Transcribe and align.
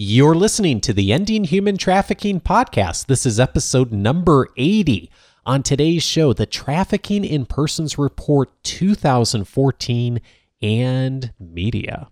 You're 0.00 0.36
listening 0.36 0.80
to 0.82 0.92
the 0.92 1.12
Ending 1.12 1.42
Human 1.42 1.76
Trafficking 1.76 2.40
podcast. 2.40 3.06
This 3.06 3.26
is 3.26 3.40
episode 3.40 3.90
number 3.90 4.46
80. 4.56 5.10
On 5.44 5.60
today's 5.60 6.04
show, 6.04 6.32
the 6.32 6.46
Trafficking 6.46 7.24
in 7.24 7.44
Persons 7.46 7.98
Report 7.98 8.48
2014 8.62 10.20
and 10.62 11.32
media. 11.40 12.10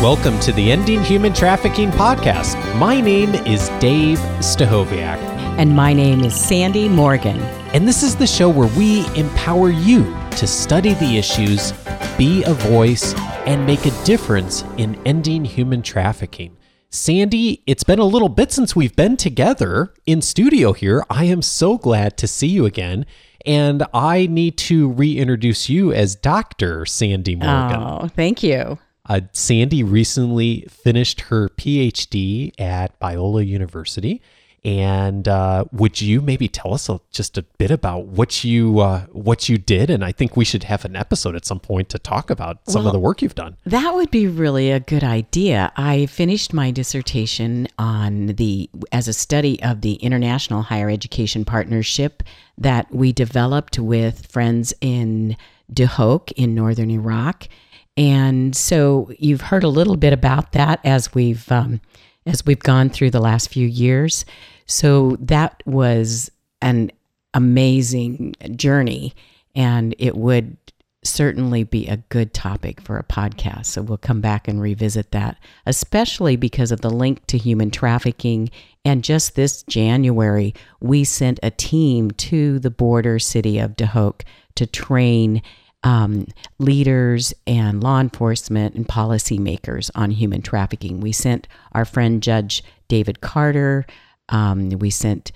Welcome 0.00 0.40
to 0.40 0.52
the 0.52 0.72
Ending 0.72 1.04
Human 1.04 1.34
Trafficking 1.34 1.90
podcast. 1.90 2.63
My 2.74 3.00
name 3.00 3.36
is 3.46 3.68
Dave 3.78 4.18
Stachowiak. 4.40 5.18
And 5.58 5.76
my 5.76 5.92
name 5.92 6.24
is 6.24 6.34
Sandy 6.34 6.88
Morgan. 6.88 7.38
And 7.72 7.86
this 7.86 8.02
is 8.02 8.16
the 8.16 8.26
show 8.26 8.48
where 8.48 8.66
we 8.76 9.06
empower 9.14 9.70
you 9.70 10.02
to 10.32 10.46
study 10.48 10.94
the 10.94 11.16
issues, 11.16 11.72
be 12.18 12.42
a 12.42 12.52
voice, 12.52 13.14
and 13.46 13.64
make 13.64 13.86
a 13.86 14.04
difference 14.04 14.64
in 14.76 15.00
ending 15.06 15.44
human 15.44 15.82
trafficking. 15.82 16.56
Sandy, 16.90 17.62
it's 17.64 17.84
been 17.84 18.00
a 18.00 18.04
little 18.04 18.28
bit 18.28 18.50
since 18.50 18.74
we've 18.74 18.96
been 18.96 19.16
together 19.16 19.94
in 20.04 20.20
studio 20.20 20.72
here. 20.72 21.04
I 21.08 21.26
am 21.26 21.42
so 21.42 21.78
glad 21.78 22.16
to 22.16 22.26
see 22.26 22.48
you 22.48 22.66
again. 22.66 23.06
And 23.46 23.86
I 23.94 24.26
need 24.26 24.58
to 24.58 24.88
reintroduce 24.88 25.68
you 25.68 25.92
as 25.92 26.16
Dr. 26.16 26.86
Sandy 26.86 27.36
Morgan. 27.36 27.80
Oh, 27.80 28.08
thank 28.16 28.42
you. 28.42 28.80
Uh, 29.06 29.20
Sandy 29.32 29.82
recently 29.82 30.66
finished 30.70 31.22
her 31.22 31.48
PhD 31.50 32.52
at 32.58 32.98
Biola 33.00 33.46
University. 33.46 34.22
And 34.66 35.28
uh, 35.28 35.66
would 35.72 36.00
you 36.00 36.22
maybe 36.22 36.48
tell 36.48 36.72
us 36.72 36.88
a, 36.88 36.98
just 37.10 37.36
a 37.36 37.42
bit 37.42 37.70
about 37.70 38.06
what 38.06 38.44
you 38.44 38.80
uh, 38.80 39.02
what 39.12 39.46
you 39.46 39.58
did? 39.58 39.90
And 39.90 40.02
I 40.02 40.10
think 40.10 40.38
we 40.38 40.44
should 40.46 40.64
have 40.64 40.86
an 40.86 40.96
episode 40.96 41.36
at 41.36 41.44
some 41.44 41.60
point 41.60 41.90
to 41.90 41.98
talk 41.98 42.30
about 42.30 42.60
some 42.66 42.80
Well, 42.80 42.86
of 42.86 42.92
the 42.94 42.98
work 42.98 43.20
you've 43.20 43.34
done. 43.34 43.58
That 43.66 43.94
would 43.94 44.10
be 44.10 44.26
really 44.26 44.70
a 44.70 44.80
good 44.80 45.04
idea. 45.04 45.70
I 45.76 46.06
finished 46.06 46.54
my 46.54 46.70
dissertation 46.70 47.68
on 47.78 48.28
the 48.28 48.70
as 48.90 49.06
a 49.06 49.12
study 49.12 49.62
of 49.62 49.82
the 49.82 49.94
International 49.96 50.62
Higher 50.62 50.88
Education 50.88 51.44
Partnership 51.44 52.22
that 52.56 52.90
we 52.90 53.12
developed 53.12 53.78
with 53.78 54.26
friends 54.28 54.72
in 54.80 55.36
Duhok 55.70 56.32
in 56.36 56.54
northern 56.54 56.90
Iraq. 56.90 57.48
And 57.96 58.56
so 58.56 59.12
you've 59.18 59.40
heard 59.40 59.64
a 59.64 59.68
little 59.68 59.96
bit 59.96 60.12
about 60.12 60.52
that 60.52 60.80
as 60.84 61.14
we've 61.14 61.50
um, 61.52 61.80
as 62.26 62.44
we've 62.44 62.58
gone 62.58 62.90
through 62.90 63.10
the 63.10 63.20
last 63.20 63.50
few 63.50 63.66
years. 63.66 64.24
So 64.66 65.16
that 65.20 65.62
was 65.66 66.30
an 66.62 66.90
amazing 67.34 68.34
journey, 68.56 69.14
and 69.54 69.94
it 69.98 70.16
would 70.16 70.56
certainly 71.04 71.64
be 71.64 71.86
a 71.86 71.98
good 71.98 72.32
topic 72.32 72.80
for 72.80 72.98
a 72.98 73.04
podcast. 73.04 73.66
So 73.66 73.82
we'll 73.82 73.98
come 73.98 74.20
back 74.20 74.48
and 74.48 74.60
revisit 74.60 75.12
that, 75.12 75.38
especially 75.66 76.36
because 76.36 76.72
of 76.72 76.80
the 76.80 76.90
link 76.90 77.26
to 77.26 77.38
human 77.38 77.70
trafficking. 77.70 78.50
And 78.84 79.04
just 79.04 79.34
this 79.34 79.62
January, 79.64 80.54
we 80.80 81.04
sent 81.04 81.38
a 81.42 81.50
team 81.50 82.10
to 82.12 82.58
the 82.58 82.70
border 82.70 83.18
city 83.18 83.58
of 83.58 83.76
Duhok 83.76 84.24
to 84.56 84.66
train 84.66 85.42
um, 85.84 86.26
leaders 86.58 87.32
and 87.46 87.82
law 87.82 88.00
enforcement 88.00 88.74
and 88.74 88.88
policymakers 88.88 89.90
on 89.94 90.10
human 90.10 90.42
trafficking. 90.42 91.00
We 91.00 91.12
sent 91.12 91.46
our 91.72 91.84
friend 91.84 92.22
Judge 92.22 92.64
David 92.88 93.20
Carter. 93.20 93.86
Um, 94.30 94.70
we 94.70 94.90
sent 94.90 95.30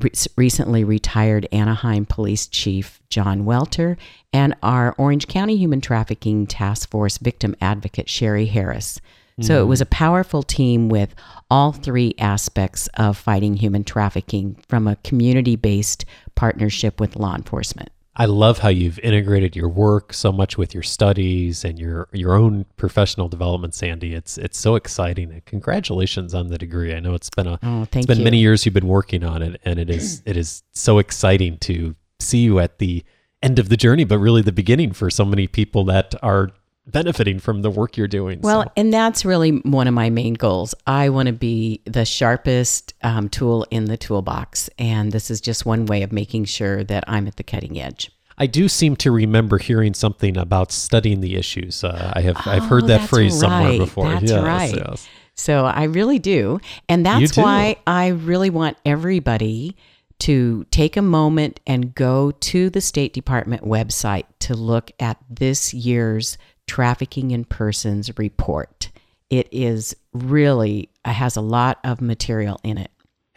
re- 0.00 0.10
recently 0.36 0.84
retired 0.84 1.48
Anaheim 1.52 2.04
Police 2.04 2.48
Chief 2.48 3.00
John 3.08 3.44
Welter 3.44 3.96
and 4.32 4.56
our 4.62 4.94
Orange 4.98 5.28
County 5.28 5.56
Human 5.56 5.80
Trafficking 5.80 6.46
Task 6.46 6.90
Force 6.90 7.18
victim 7.18 7.54
advocate 7.60 8.10
Sherry 8.10 8.46
Harris. 8.46 9.00
So 9.40 9.62
it 9.62 9.66
was 9.66 9.80
a 9.80 9.86
powerful 9.86 10.42
team 10.42 10.88
with 10.88 11.14
all 11.50 11.72
three 11.72 12.14
aspects 12.18 12.86
of 12.94 13.16
fighting 13.16 13.56
human 13.56 13.82
trafficking 13.82 14.62
from 14.68 14.86
a 14.86 14.96
community 14.96 15.56
based 15.56 16.04
partnership 16.34 17.00
with 17.00 17.16
law 17.16 17.34
enforcement. 17.34 17.88
I 18.14 18.26
love 18.26 18.58
how 18.58 18.68
you've 18.68 18.98
integrated 18.98 19.56
your 19.56 19.70
work 19.70 20.12
so 20.12 20.32
much 20.32 20.58
with 20.58 20.74
your 20.74 20.82
studies 20.82 21.64
and 21.64 21.78
your 21.78 22.08
your 22.12 22.34
own 22.34 22.66
professional 22.76 23.28
development, 23.28 23.74
Sandy. 23.74 24.12
It's 24.14 24.36
it's 24.36 24.58
so 24.58 24.74
exciting. 24.74 25.32
And 25.32 25.44
congratulations 25.46 26.34
on 26.34 26.48
the 26.48 26.58
degree. 26.58 26.94
I 26.94 27.00
know 27.00 27.14
it's 27.14 27.30
been 27.30 27.46
a 27.46 27.58
Oh, 27.62 27.82
it's 27.90 28.06
been 28.06 28.18
you. 28.18 28.24
many 28.24 28.38
years 28.38 28.66
you've 28.66 28.74
been 28.74 28.88
working 28.88 29.24
on 29.24 29.42
it, 29.42 29.60
and 29.64 29.78
it 29.78 29.88
is 29.88 30.22
it 30.26 30.36
is 30.36 30.62
so 30.72 30.98
exciting 30.98 31.56
to 31.58 31.94
see 32.20 32.38
you 32.40 32.58
at 32.58 32.78
the 32.78 33.02
end 33.42 33.58
of 33.58 33.70
the 33.70 33.76
journey, 33.76 34.04
but 34.04 34.18
really 34.18 34.42
the 34.42 34.52
beginning 34.52 34.92
for 34.92 35.08
so 35.10 35.24
many 35.24 35.46
people 35.46 35.84
that 35.84 36.14
are 36.22 36.50
benefiting 36.86 37.38
from 37.38 37.62
the 37.62 37.70
work 37.70 37.96
you're 37.96 38.08
doing. 38.08 38.40
Well, 38.40 38.64
So, 38.64 38.72
and 38.76 38.92
that's 38.92 39.24
really 39.24 39.50
one 39.58 39.86
of 39.86 39.94
my 39.94 40.10
main 40.10 40.34
goals. 40.34 40.74
I 40.86 41.08
want 41.10 41.26
to 41.28 41.32
be 41.32 41.80
the 41.84 42.04
sharpest 42.04 42.94
um, 43.02 43.28
tool 43.28 43.66
in 43.70 43.84
the 43.84 43.96
toolbox. 43.96 44.68
And 44.78 45.12
this 45.12 45.30
is 45.30 45.40
just 45.40 45.64
one 45.64 45.86
way 45.86 46.02
of 46.02 46.12
making 46.12 46.46
sure 46.46 46.82
that 46.84 47.04
I'm 47.06 47.26
at 47.28 47.36
the 47.36 47.44
cutting 47.44 47.80
edge. 47.80 48.10
I 48.38 48.46
do 48.46 48.68
seem 48.68 48.96
to 48.96 49.12
remember 49.12 49.58
hearing 49.58 49.94
something 49.94 50.36
about 50.36 50.72
studying 50.72 51.20
the 51.20 51.36
issues. 51.36 51.84
Uh, 51.84 52.12
I 52.14 52.22
have 52.22 52.36
I've 52.46 52.62
Oh, 52.64 52.66
heard 52.66 52.82
that 52.84 52.98
that's 52.98 53.10
phrase 53.10 53.38
somewhere 53.38 53.78
before. 53.78 54.08
That's 54.08 54.30
Yes, 54.30 54.42
right. 54.42 54.74
yes. 54.74 55.08
So 55.34 55.64
I 55.66 55.84
really 55.84 56.18
do. 56.18 56.58
And 56.88 57.06
that's 57.06 57.36
why 57.36 57.76
I 57.86 58.08
really 58.08 58.50
want 58.50 58.76
everybody 58.84 59.76
to 60.20 60.64
take 60.70 60.96
a 60.96 61.02
moment 61.02 61.58
and 61.66 61.94
go 61.94 62.30
to 62.30 62.70
the 62.70 62.80
State 62.80 63.12
Department 63.12 63.64
website 63.64 64.24
to 64.40 64.54
look 64.54 64.90
at 65.00 65.18
this 65.28 65.74
year's 65.74 66.38
Trafficking 66.66 67.30
in 67.30 67.44
Persons 67.44 68.16
report. 68.18 68.90
It 69.30 69.48
is 69.50 69.96
really 70.12 70.90
has 71.04 71.36
a 71.36 71.40
lot 71.40 71.78
of 71.84 72.00
material 72.00 72.60
in 72.62 72.78
it. 72.78 72.90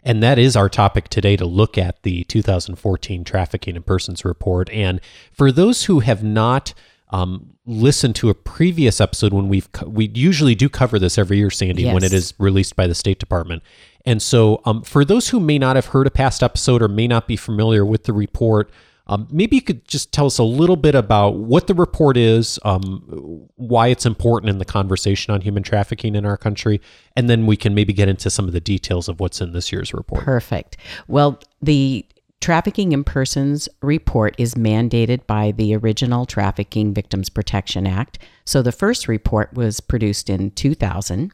And 0.04 0.22
that 0.22 0.38
is 0.38 0.56
our 0.56 0.70
topic 0.70 1.10
today 1.10 1.36
to 1.36 1.46
look 1.46 1.78
at 1.78 2.04
the 2.04 2.24
2014 2.26 3.24
Trafficking 3.24 3.76
in 3.76 3.82
Persons 3.82 4.24
report. 4.24 4.70
And 4.70 5.02
for 5.32 5.52
those 5.52 5.86
who 5.86 6.02
have 6.02 6.24
not 6.24 6.76
um, 7.10 7.56
listened 7.66 8.16
to 8.18 8.30
a 8.30 8.36
previous 8.36 9.02
episode, 9.02 9.34
when 9.34 9.50
we've 9.50 9.72
co- 9.72 9.88
we 9.88 10.12
usually 10.14 10.54
do 10.54 10.70
cover 10.70 11.00
this 11.00 11.18
every 11.18 11.38
year, 11.38 11.50
Sandy, 11.50 11.86
when 11.86 12.04
it 12.04 12.14
is 12.14 12.34
released 12.38 12.76
by 12.76 12.88
the 12.88 12.96
State 12.96 13.20
Department. 13.20 13.64
And 14.06 14.22
so, 14.22 14.62
um, 14.66 14.84
for 14.84 15.04
those 15.04 15.30
who 15.30 15.40
may 15.40 15.58
not 15.58 15.76
have 15.76 15.88
heard 15.88 16.06
a 16.06 16.12
past 16.12 16.44
episode 16.44 16.82
or 16.82 16.88
may 16.88 17.08
not 17.08 17.28
be 17.28 17.36
familiar 17.36 17.84
with 17.84 18.04
the 18.04 18.14
report, 18.14 18.70
um, 19.08 19.28
maybe 19.32 19.56
you 19.56 19.62
could 19.62 19.88
just 19.88 20.12
tell 20.12 20.26
us 20.26 20.38
a 20.38 20.44
little 20.44 20.76
bit 20.76 20.96
about 20.96 21.36
what 21.36 21.68
the 21.68 21.74
report 21.74 22.18
is, 22.18 22.60
um, 22.64 23.48
why 23.56 23.88
it's 23.88 24.06
important 24.06 24.50
in 24.50 24.58
the 24.58 24.66
conversation 24.66 25.34
on 25.34 25.42
human 25.42 25.64
trafficking 25.64 26.16
in 26.16 26.26
our 26.26 26.38
country, 26.38 26.82
and 27.16 27.30
then 27.30 27.46
we 27.46 27.56
can 27.56 27.76
maybe 27.76 27.94
get 27.94 28.10
into 28.10 28.30
some 28.30 28.46
of 28.46 28.54
the 28.54 28.60
details 28.60 29.08
of 29.08 29.20
what's 29.20 29.42
in 29.42 29.52
this 29.52 29.72
year's 29.72 29.94
report. 29.94 30.24
Perfect. 30.24 30.78
Well, 31.08 31.40
the 31.62 32.06
Trafficking 32.42 32.92
in 32.92 33.04
Persons 33.04 33.68
report 33.82 34.36
is 34.38 34.54
mandated 34.54 35.26
by 35.26 35.52
the 35.52 35.76
original 35.76 36.26
Trafficking 36.26 36.94
Victims 36.94 37.30
Protection 37.30 37.88
Act. 37.88 38.20
So 38.46 38.62
the 38.62 38.72
first 38.72 39.08
report 39.08 39.54
was 39.54 39.80
produced 39.80 40.30
in 40.30 40.52
2000. 40.52 41.32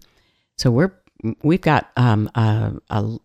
So 0.57 0.71
we're 0.71 0.93
we've 1.43 1.61
got 1.61 1.91
um, 1.97 2.29
a, 2.35 2.73
a 2.89 3.17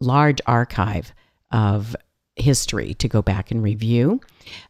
large 0.00 0.40
archive 0.46 1.12
of 1.50 1.96
history 2.36 2.94
to 2.94 3.08
go 3.08 3.22
back 3.22 3.50
and 3.50 3.62
review. 3.62 4.20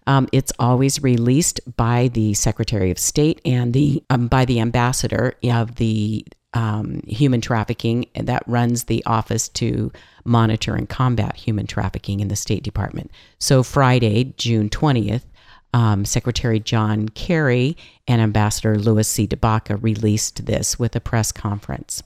Um, 0.07 0.29
it's 0.33 0.53
always 0.59 1.03
released 1.03 1.61
by 1.77 2.09
the 2.13 2.35
Secretary 2.35 2.91
of 2.91 2.99
State 2.99 3.41
and 3.45 3.73
the 3.73 4.03
um, 4.11 4.29
by 4.29 4.45
the 4.45 4.61
ambassador 4.61 5.35
of 5.45 5.77
the 5.77 6.25
um, 6.55 7.03
human 7.07 7.41
trafficking 7.41 8.07
that 8.15 8.43
runs 8.47 8.85
the 8.85 9.03
office 9.07 9.49
to 9.51 9.91
monitor 10.25 10.75
and 10.75 10.89
combat 10.89 11.37
human 11.37 11.67
trafficking 11.67 12.21
in 12.21 12.29
the 12.29 12.37
State 12.37 12.63
Department. 12.63 13.11
So 13.39 13.63
Friday, 13.63 14.35
June 14.37 14.69
twentieth. 14.69 15.25
Um, 15.75 16.05
Secretary 16.05 16.61
John 16.61 17.09
Kerry 17.09 17.79
and 18.07 18.21
Ambassador 18.21 18.79
Luis 18.79 19.11
CdeBaca 19.11 19.83
released 19.83 20.45
this 20.45 20.79
with 20.79 20.95
a 20.95 21.01
press 21.01 21.33
conference. 21.33 22.03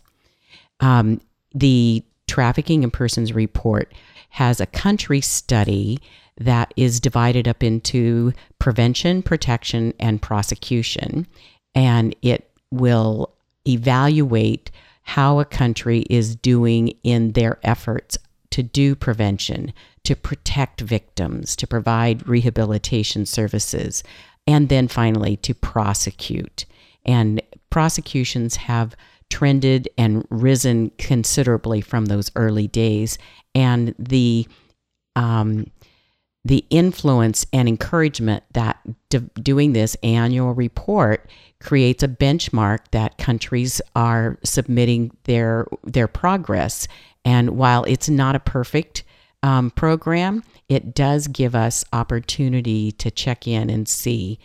Um, 0.78 1.20
the 1.52 2.04
Trafficking 2.28 2.84
in 2.84 2.92
Persons 2.92 3.32
report 3.32 3.92
has 4.30 4.60
a 4.60 4.66
country 4.66 5.20
study 5.20 5.98
that 6.38 6.72
is 6.76 7.00
divided 7.00 7.48
up 7.48 7.62
into 7.62 8.32
prevention, 8.58 9.22
protection, 9.22 9.94
and 9.98 10.20
prosecution. 10.20 11.26
And 11.74 12.14
it 12.22 12.50
will 12.70 13.34
evaluate 13.66 14.70
how 15.02 15.38
a 15.38 15.44
country 15.44 16.00
is 16.10 16.36
doing 16.36 16.92
in 17.04 17.32
their 17.32 17.58
efforts 17.62 18.18
to 18.50 18.62
do 18.62 18.94
prevention, 18.94 19.72
to 20.04 20.16
protect 20.16 20.80
victims, 20.80 21.56
to 21.56 21.66
provide 21.66 22.26
rehabilitation 22.28 23.26
services, 23.26 24.02
and 24.46 24.68
then 24.68 24.88
finally 24.88 25.36
to 25.38 25.54
prosecute. 25.54 26.64
And 27.04 27.40
prosecutions 27.70 28.56
have 28.56 28.96
trended 29.30 29.88
and 29.98 30.26
risen 30.30 30.90
considerably 30.98 31.80
from 31.80 32.06
those 32.06 32.30
early 32.36 32.68
days. 32.68 33.18
And 33.54 33.94
the 33.98 34.46
um, 35.14 35.66
the 36.44 36.64
influence 36.70 37.44
and 37.52 37.68
encouragement 37.68 38.44
that 38.52 38.78
doing 39.42 39.72
this 39.72 39.96
annual 40.04 40.54
report 40.54 41.28
creates 41.60 42.04
a 42.04 42.08
benchmark 42.08 42.78
that 42.92 43.18
countries 43.18 43.80
are 43.96 44.38
submitting 44.44 45.10
their 45.24 45.66
their 45.82 46.06
progress. 46.06 46.86
And 47.24 47.50
while 47.56 47.82
it's 47.84 48.08
not 48.08 48.36
a 48.36 48.40
perfect 48.40 49.02
um, 49.42 49.70
program, 49.72 50.44
it 50.68 50.94
does 50.94 51.26
give 51.26 51.56
us 51.56 51.84
opportunity 51.92 52.92
to 52.92 53.10
check 53.10 53.48
in 53.48 53.68
and 53.68 53.88
see. 53.88 54.38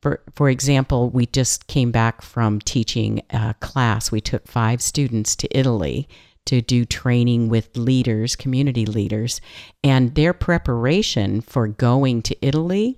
For 0.00 0.20
for 0.34 0.48
example, 0.48 1.10
we 1.10 1.26
just 1.26 1.66
came 1.66 1.90
back 1.90 2.22
from 2.22 2.60
teaching 2.60 3.22
a 3.30 3.54
class. 3.60 4.12
We 4.12 4.20
took 4.20 4.46
five 4.46 4.80
students 4.80 5.34
to 5.36 5.58
Italy 5.58 6.08
to 6.46 6.62
do 6.62 6.84
training 6.84 7.48
with 7.48 7.76
leaders, 7.76 8.34
community 8.34 8.86
leaders, 8.86 9.40
and 9.84 10.14
their 10.14 10.32
preparation 10.32 11.40
for 11.40 11.68
going 11.68 12.22
to 12.22 12.36
Italy 12.40 12.96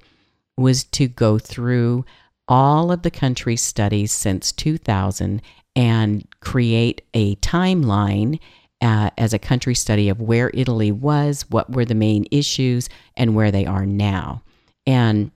was 0.57 0.85
to 0.85 1.09
go 1.09 1.39
through 1.39 2.05
all 2.47 2.93
of 2.93 3.03
the 3.03 3.11
country's 3.11 3.63
studies 3.63 4.13
since 4.13 4.53
2000 4.53 5.41
and 5.75 6.25
create 6.41 7.03
a 7.15 7.35
timeline 7.37 8.39
uh, 8.83 9.11
as 9.19 9.33
a 9.33 9.39
country 9.39 9.75
study 9.75 10.09
of 10.09 10.21
where 10.21 10.51
Italy 10.55 10.93
was, 10.93 11.45
what 11.51 11.71
were 11.71 11.85
the 11.85 11.95
main 11.95 12.27
issues, 12.31 12.89
and 13.17 13.35
where 13.35 13.51
they 13.51 13.67
are 13.67 13.87
now. 13.87 14.43
And 14.87 15.31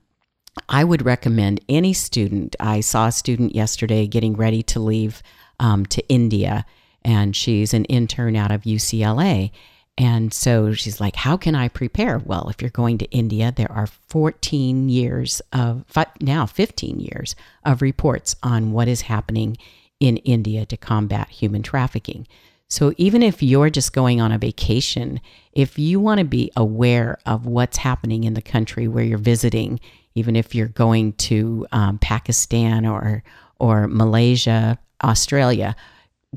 I 0.69 0.83
would 0.83 1.05
recommend 1.05 1.61
any 1.67 1.93
student. 1.93 2.55
I 2.59 2.79
saw 2.81 3.07
a 3.07 3.11
student 3.11 3.55
yesterday 3.55 4.07
getting 4.07 4.35
ready 4.35 4.63
to 4.63 4.79
leave 4.79 5.21
um, 5.59 5.85
to 5.87 6.07
India, 6.07 6.65
and 7.03 7.35
she's 7.35 7.73
an 7.73 7.85
intern 7.85 8.35
out 8.35 8.51
of 8.51 8.63
UCLA. 8.63 9.51
And 9.97 10.33
so 10.33 10.73
she's 10.73 10.99
like, 10.99 11.15
How 11.15 11.37
can 11.37 11.55
I 11.55 11.67
prepare? 11.67 12.19
Well, 12.19 12.49
if 12.49 12.61
you're 12.61 12.71
going 12.71 12.97
to 12.99 13.11
India, 13.11 13.53
there 13.55 13.71
are 13.71 13.87
14 13.87 14.89
years 14.89 15.41
of, 15.53 15.85
now 16.19 16.45
15 16.45 16.99
years 16.99 17.35
of 17.63 17.81
reports 17.81 18.35
on 18.43 18.71
what 18.71 18.87
is 18.87 19.01
happening 19.01 19.57
in 19.99 20.17
India 20.17 20.65
to 20.65 20.77
combat 20.77 21.29
human 21.29 21.63
trafficking. 21.63 22.27
So 22.67 22.93
even 22.97 23.21
if 23.21 23.43
you're 23.43 23.69
just 23.69 23.93
going 23.93 24.19
on 24.19 24.31
a 24.31 24.37
vacation, 24.37 25.21
if 25.53 25.77
you 25.77 25.99
want 25.99 26.19
to 26.19 26.25
be 26.25 26.51
aware 26.57 27.19
of 27.25 27.45
what's 27.45 27.77
happening 27.77 28.23
in 28.23 28.33
the 28.33 28.41
country 28.41 28.87
where 28.87 29.03
you're 29.03 29.17
visiting, 29.17 29.79
even 30.15 30.35
if 30.35 30.55
you're 30.55 30.67
going 30.67 31.13
to 31.13 31.67
um, 31.71 31.99
Pakistan 31.99 32.85
or 32.85 33.23
or 33.59 33.87
Malaysia, 33.87 34.77
Australia, 35.03 35.75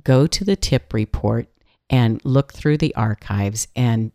go 0.04 0.26
to 0.26 0.44
the 0.44 0.56
tip 0.56 0.92
report 0.92 1.48
and 1.90 2.20
look 2.24 2.52
through 2.52 2.76
the 2.76 2.94
archives 2.94 3.66
and 3.74 4.12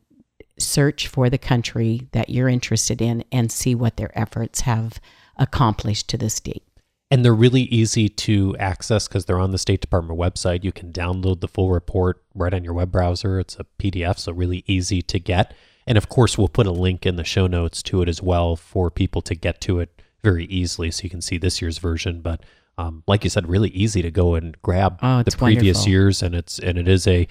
search 0.60 1.08
for 1.08 1.30
the 1.30 1.38
country 1.38 2.08
that 2.12 2.30
you're 2.30 2.48
interested 2.48 3.02
in 3.02 3.24
and 3.32 3.52
see 3.52 3.74
what 3.76 3.98
their 3.98 4.18
efforts 4.18 4.62
have 4.62 5.00
accomplished 5.38 6.08
to 6.10 6.18
this 6.18 6.40
date. 6.40 6.64
And 7.10 7.24
they're 7.24 7.34
really 7.34 7.64
easy 7.64 8.10
to 8.10 8.56
access 8.58 9.08
because 9.08 9.26
they're 9.26 9.40
on 9.40 9.52
the 9.52 9.58
State 9.58 9.82
Department 9.82 10.20
website. 10.20 10.64
You 10.64 10.72
can 10.72 10.92
download 10.92 11.42
the 11.42 11.48
full 11.48 11.70
report 11.70 12.24
right 12.34 12.54
on 12.54 12.64
your 12.64 12.74
web 12.74 12.92
browser. 12.92 13.40
It's 13.40 13.58
a 13.60 13.66
PDF, 13.78 14.18
so 14.18 14.32
really 14.32 14.64
easy 14.68 15.02
to 15.04 15.20
get. 15.20 15.54
And 15.86 15.98
of 15.98 16.10
course, 16.10 16.38
we'll 16.38 16.48
put 16.48 16.68
a 16.68 16.72
link 16.72 17.06
in 17.06 17.16
the 17.16 17.24
show 17.24 17.48
notes 17.48 17.84
to 17.84 18.02
it 18.02 18.10
as 18.10 18.22
well 18.22 18.56
for 18.56 18.90
people 18.90 19.22
to 19.24 19.36
get 19.36 19.62
to 19.62 19.80
it 19.80 20.02
very 20.24 20.46
easily 20.46 20.90
so 20.92 21.04
you 21.04 21.10
can 21.10 21.22
see 21.22 21.38
this 21.38 21.62
year's 21.62 21.78
version. 21.78 22.22
But 22.22 22.42
um, 22.78 23.04
like 23.08 23.24
you 23.24 23.30
said, 23.30 23.48
really 23.48 23.70
easy 23.70 24.02
to 24.02 24.12
go 24.12 24.36
and 24.36 24.60
grab 24.62 25.00
oh, 25.02 25.24
the 25.24 25.32
previous 25.32 25.78
wonderful. 25.78 25.92
years, 25.92 26.24
and 26.24 26.36
it's 26.36 26.60
and 26.60 26.78
it 26.78 26.88
is 26.88 27.06
a, 27.06 27.28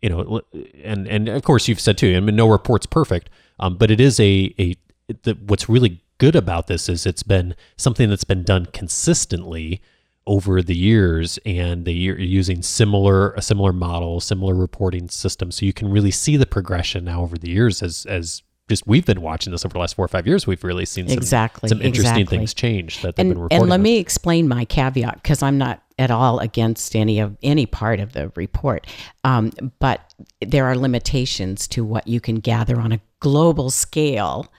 you 0.00 0.08
know, 0.08 0.42
and 0.84 1.08
and 1.08 1.28
of 1.28 1.42
course 1.42 1.66
you've 1.66 1.80
said 1.80 1.98
too. 1.98 2.16
I 2.16 2.20
mean, 2.20 2.36
no 2.36 2.48
report's 2.48 2.86
perfect, 2.86 3.30
um, 3.58 3.76
but 3.76 3.90
it 3.90 4.00
is 4.00 4.20
a 4.20 4.54
a 4.58 4.76
the, 5.22 5.36
what's 5.46 5.68
really 5.68 6.02
good 6.18 6.36
about 6.36 6.66
this 6.66 6.88
is 6.88 7.06
it's 7.06 7.22
been 7.22 7.54
something 7.76 8.08
that's 8.08 8.24
been 8.24 8.42
done 8.42 8.66
consistently 8.66 9.80
over 10.28 10.62
the 10.62 10.76
years, 10.76 11.38
and 11.44 11.84
they 11.84 11.94
are 12.08 12.18
using 12.18 12.62
similar 12.62 13.32
a 13.32 13.42
similar 13.42 13.72
model, 13.72 14.20
similar 14.20 14.54
reporting 14.54 15.08
system, 15.08 15.50
so 15.50 15.66
you 15.66 15.72
can 15.72 15.90
really 15.90 16.12
see 16.12 16.36
the 16.36 16.46
progression 16.46 17.04
now 17.04 17.22
over 17.22 17.36
the 17.36 17.50
years 17.50 17.82
as 17.82 18.06
as 18.06 18.42
just 18.68 18.86
we've 18.86 19.06
been 19.06 19.22
watching 19.22 19.50
this 19.50 19.64
over 19.64 19.72
the 19.72 19.78
last 19.78 19.96
four 19.96 20.04
or 20.04 20.08
five 20.08 20.26
years. 20.26 20.46
We've 20.46 20.62
really 20.62 20.84
seen 20.84 21.08
some, 21.08 21.16
exactly 21.16 21.68
some 21.68 21.80
interesting 21.80 22.20
exactly. 22.20 22.38
things 22.38 22.54
change 22.54 23.02
that 23.02 23.16
they've 23.16 23.24
and, 23.24 23.34
been 23.34 23.42
reporting. 23.42 23.62
And 23.62 23.70
let 23.70 23.76
on. 23.76 23.82
me 23.82 23.96
explain 23.96 24.46
my 24.46 24.66
caveat 24.66 25.22
because 25.22 25.42
I'm 25.42 25.56
not 25.56 25.82
at 25.98 26.10
all 26.10 26.38
against 26.38 26.94
any 26.94 27.18
of 27.18 27.36
any 27.42 27.64
part 27.64 27.98
of 27.98 28.12
the 28.12 28.30
report, 28.36 28.86
um, 29.24 29.50
but 29.80 30.14
there 30.40 30.66
are 30.66 30.76
limitations 30.76 31.66
to 31.68 31.84
what 31.84 32.06
you 32.06 32.20
can 32.20 32.36
gather 32.36 32.78
on 32.78 32.92
a 32.92 33.00
global 33.20 33.70
scale 33.70 34.52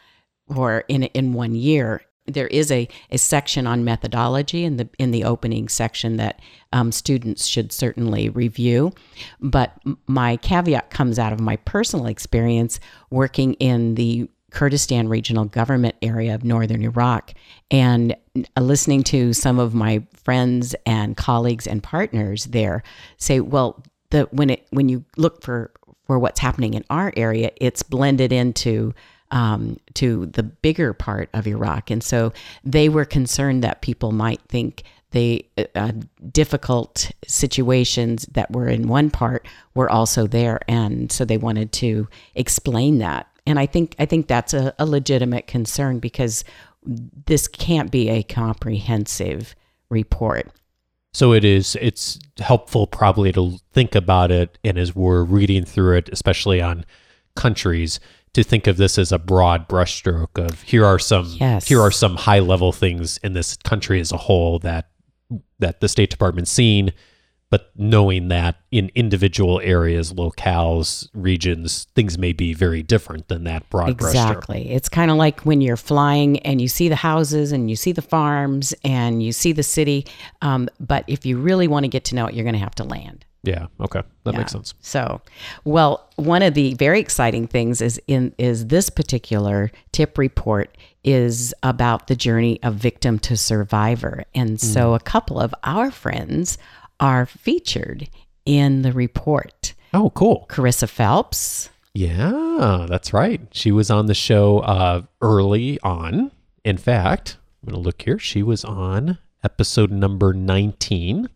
or 0.48 0.84
in 0.88 1.04
in 1.04 1.34
one 1.34 1.54
year 1.54 2.02
there 2.30 2.48
is 2.48 2.72
a, 2.72 2.88
a 3.12 3.18
section 3.18 3.68
on 3.68 3.84
methodology 3.84 4.64
in 4.64 4.78
the 4.78 4.90
in 4.98 5.12
the 5.12 5.24
opening 5.24 5.68
section 5.68 6.18
that 6.18 6.40
um, 6.74 6.92
students 6.92 7.46
should 7.46 7.72
certainly 7.72 8.30
review. 8.30 8.92
But 9.40 9.78
my 10.08 10.38
caveat 10.38 10.90
comes 10.90 11.20
out 11.20 11.34
of 11.34 11.40
my 11.40 11.58
personal 11.58 12.06
experience 12.06 12.80
working 13.10 13.54
in 13.56 13.96
the 13.96 14.30
Kurdistan 14.52 15.08
regional 15.08 15.46
government 15.46 15.96
area 16.02 16.34
of 16.34 16.44
northern 16.44 16.84
Iraq 16.84 17.34
and 17.70 18.16
listening 18.60 19.04
to 19.04 19.34
some 19.34 19.60
of 19.60 19.74
my 19.74 20.04
friends 20.14 20.76
and 20.86 21.16
colleagues 21.16 21.68
and 21.68 21.84
partners 21.84 22.46
there 22.46 22.84
say, 23.18 23.40
well, 23.40 23.84
the 24.12 24.28
when 24.32 24.50
it 24.50 24.68
when 24.72 24.90
you 24.90 25.06
look 25.18 25.44
for 25.44 25.72
for 26.06 26.18
what's 26.18 26.40
happening 26.40 26.74
in 26.74 26.84
our 26.90 27.14
area, 27.16 27.52
it's 27.58 27.84
blended 27.84 28.32
into 28.32 28.94
um, 29.32 29.78
to 29.96 30.26
the 30.28 30.44
bigger 30.44 30.94
part 30.94 31.30
of 31.34 31.48
Iraq. 31.48 31.90
And 31.92 32.04
so 32.04 32.34
they 32.64 32.90
were 32.90 33.06
concerned 33.06 33.64
that 33.64 33.82
people 33.82 34.12
might 34.12 34.42
think 34.48 34.84
the 35.12 35.46
uh, 35.58 35.64
uh, 35.76 35.92
difficult 36.32 37.12
situations 37.28 38.26
that 38.32 38.52
were 38.52 38.68
in 38.68 38.88
one 38.88 39.10
part 39.10 39.48
were 39.76 39.90
also 39.90 40.28
there. 40.28 40.60
And 40.68 41.12
so 41.12 41.26
they 41.26 41.38
wanted 41.38 41.72
to 41.74 42.08
explain 42.36 43.00
that. 43.00 43.28
And 43.46 43.58
I 43.58 43.66
think 43.66 43.96
I 43.98 44.06
think 44.06 44.28
that's 44.28 44.54
a, 44.54 44.74
a 44.78 44.86
legitimate 44.86 45.48
concern 45.48 46.00
because 46.00 46.44
this 46.84 47.48
can't 47.48 47.92
be 47.92 48.10
a 48.10 48.24
comprehensive 48.24 49.56
report. 49.90 50.52
So 51.14 51.34
it 51.34 51.44
is. 51.44 51.76
It's 51.82 52.20
helpful 52.38 52.86
probably 52.86 53.32
to 53.32 53.58
think 53.74 53.96
about 53.96 54.32
it, 54.32 54.60
and 54.64 54.78
as 54.78 54.96
we're 54.96 55.24
reading 55.24 55.66
through 55.66 55.98
it, 55.98 56.10
especially 56.12 56.62
on 56.62 56.86
countries, 57.36 58.00
to 58.34 58.44
think 58.44 58.68
of 58.68 58.78
this 58.78 58.98
as 58.98 59.12
a 59.12 59.18
broad 59.20 59.68
brushstroke 59.68 60.38
of 60.38 60.62
here 60.62 60.86
are 60.86 61.00
some 61.00 61.26
yes. 61.40 61.68
here 61.68 61.82
are 61.82 61.92
some 61.92 62.16
high 62.16 62.40
level 62.40 62.72
things 62.72 63.18
in 63.24 63.34
this 63.34 63.58
country 63.58 64.00
as 64.00 64.12
a 64.12 64.18
whole 64.18 64.60
that 64.60 64.90
that 65.60 65.82
the 65.82 65.88
State 65.88 66.10
Department's 66.10 66.52
seen, 66.52 66.92
but 67.50 67.72
knowing 67.76 68.30
that 68.30 68.58
in 68.72 68.92
individual 68.96 69.60
areas, 69.64 70.14
locales, 70.14 71.08
regions, 71.14 71.88
things 71.96 72.18
may 72.18 72.34
be 72.34 72.54
very 72.54 72.84
different 72.84 73.28
than 73.28 73.44
that 73.44 73.70
broad 73.70 73.98
brushstroke. 73.98 74.10
exactly. 74.10 74.66
brushstroke. 74.66 74.76
It's 74.76 74.90
kind 74.90 75.12
of 75.12 75.18
like 75.18 75.42
when 75.42 75.62
you're 75.62 75.78
flying 75.78 76.40
and 76.40 76.62
you 76.62 76.68
see 76.68 76.90
the 76.90 76.96
houses 76.96 77.52
and 77.52 77.70
you 77.70 77.76
see 77.76 77.92
the 77.92 78.02
farms 78.02 78.74
and 78.84 79.22
you 79.22 79.32
see 79.32 79.52
the 79.52 79.64
city, 79.64 80.06
um, 80.42 80.70
but 80.80 81.04
if 81.08 81.26
you 81.26 81.38
really 81.38 81.68
want 81.68 81.84
to 81.84 81.88
get 81.90 82.06
to 82.06 82.16
know 82.16 82.28
it, 82.28 82.34
you're 82.34 82.46
going 82.46 82.54
to 82.54 82.60
have 82.60 82.76
to 82.76 82.84
land. 82.84 83.26
Yeah. 83.44 83.68
Okay. 83.80 84.02
That 84.26 84.34
Yeah. 84.34 84.40
makes 84.40 84.52
sense. 84.52 84.74
So, 84.82 85.22
well, 85.64 86.10
one 86.18 86.42
of 86.42 86.54
the 86.56 86.74
very 86.74 87.00
exciting 87.00 87.48
things 87.48 87.82
is 87.82 88.02
in 88.08 88.34
is 88.38 88.68
this 88.68 88.90
particular 88.90 89.72
tip 89.94 90.18
report 90.18 90.78
is 91.06 91.54
about 91.64 92.08
the 92.08 92.16
journey 92.16 92.62
of 92.64 92.76
victim 92.76 93.18
to 93.20 93.38
survivor. 93.38 94.24
And 94.36 94.60
so 94.60 94.94
a 94.94 95.00
couple 95.00 95.40
of 95.40 95.56
our 95.64 95.90
friends 95.92 96.58
are 97.00 97.26
featured 97.26 98.10
in 98.46 98.82
the 98.82 98.92
report. 98.92 99.74
Oh, 99.94 100.10
cool. 100.10 100.46
Carissa 100.50 100.90
Phelps, 100.90 101.70
Yeah, 101.94 102.86
that's 102.90 103.14
right. 103.14 103.42
She 103.52 103.72
was 103.72 103.90
on 103.90 104.06
the 104.08 104.14
show 104.14 104.60
uh, 104.60 105.02
early 105.22 105.80
on. 105.82 106.32
In 106.66 106.78
fact, 106.78 107.38
I'm 107.64 107.72
going 107.72 107.82
to 107.82 107.86
look 107.86 108.02
here. 108.04 108.20
She 108.20 108.44
was 108.44 108.64
on 108.66 109.18
episode 109.44 109.92
number 109.92 110.34
19 110.34 111.30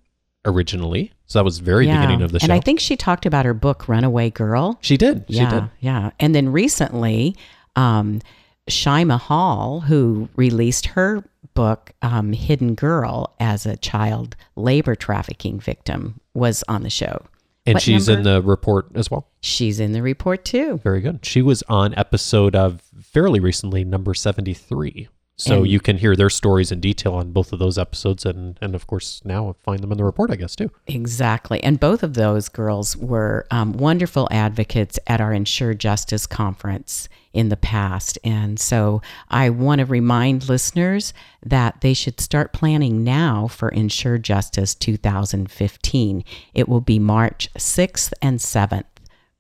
originally. 0.46 1.12
So 1.34 1.40
that 1.40 1.46
was 1.46 1.58
very 1.58 1.88
beginning 1.88 2.22
of 2.22 2.32
the 2.32 2.40
show. 2.40 2.44
And 2.44 2.54
I 2.54 2.60
think 2.60 2.80
she 2.80 2.96
talked 2.96 3.26
about 3.26 3.44
her 3.44 3.56
book 3.56 3.88
Runaway 3.88 4.30
Girl. 4.30 4.78
she 4.82 4.98
did. 4.98 5.26
She 5.28 5.38
yeah, 5.38 5.50
did. 5.50 5.70
yeah. 5.80 6.12
And 6.20 6.36
then 6.36 6.52
recently, 6.52 7.36
um, 7.76 8.22
Shyima 8.70 9.20
Hall, 9.20 9.80
who 9.80 10.30
released 10.36 10.86
her 10.86 11.24
book 11.56 11.92
um, 12.04 12.34
Hidden 12.34 12.76
Girl 12.76 13.34
as 13.40 13.66
a 13.66 13.76
child 13.78 14.36
labor 14.56 14.94
trafficking 14.94 15.60
victim, 15.60 16.20
was 16.36 16.64
on 16.68 16.84
the 16.84 16.92
show. 16.92 17.26
And 17.66 17.78
What 17.78 17.82
she's 17.82 18.08
in 18.08 18.22
the 18.22 18.44
report 18.44 18.90
as 18.94 19.10
well. 19.10 19.26
She's 19.42 19.80
in 19.80 19.94
the 19.94 20.04
report 20.04 20.46
too. 20.46 20.78
Very 20.84 21.02
good. 21.02 21.26
She 21.26 21.42
was 21.42 21.64
on 21.64 21.96
episode 21.96 22.56
of 22.56 22.84
fairly 23.02 23.40
recently, 23.40 23.84
number 23.84 24.14
73. 24.14 25.08
So 25.36 25.60
And- 25.64 25.68
you 25.68 25.80
can 25.80 25.98
hear 25.98 26.16
their 26.16 26.30
stories 26.30 26.72
in 26.72 26.80
detail 26.80 27.16
on 27.16 27.32
both 27.32 27.52
of 27.54 27.58
those 27.60 27.78
episodes, 27.80 28.24
and 28.24 28.58
and 28.62 28.76
of 28.76 28.86
course 28.86 29.20
now 29.26 29.56
find 29.64 29.80
them 29.80 29.92
in 29.92 29.98
the 29.98 30.04
report, 30.04 30.30
I 30.30 30.36
guess 30.36 30.56
too. 30.56 30.70
Exactly. 30.86 31.62
And 31.64 31.80
both 31.80 32.04
of 32.04 32.14
those 32.14 32.50
girls 32.50 32.96
were 32.96 33.48
um, 33.50 33.74
wonderful 33.74 34.28
advocates 34.30 35.00
at 35.08 35.20
our 35.20 35.34
Ensure 35.34 35.74
Justice 35.74 36.28
conference 36.28 37.10
in 37.34 37.50
the 37.50 37.58
past. 37.58 38.20
And 38.24 38.60
so 38.60 39.02
I 39.28 39.50
want 39.50 39.80
to 39.80 39.86
remind 39.86 40.48
listeners 40.48 41.16
that 41.44 41.82
they 41.82 41.96
should 41.96 42.22
start 42.22 42.54
planning 42.54 43.04
now 43.04 43.48
for 43.48 43.70
Ensure 43.70 44.20
Justice 44.20 44.76
2015. 44.76 46.24
It 46.54 46.70
will 46.70 46.80
be 46.82 47.00
March 47.00 47.50
6th 47.58 48.14
and 48.22 48.40
7th, 48.40 48.86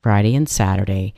Friday 0.02 0.34
and 0.36 0.50
Saturday. 0.50 1.14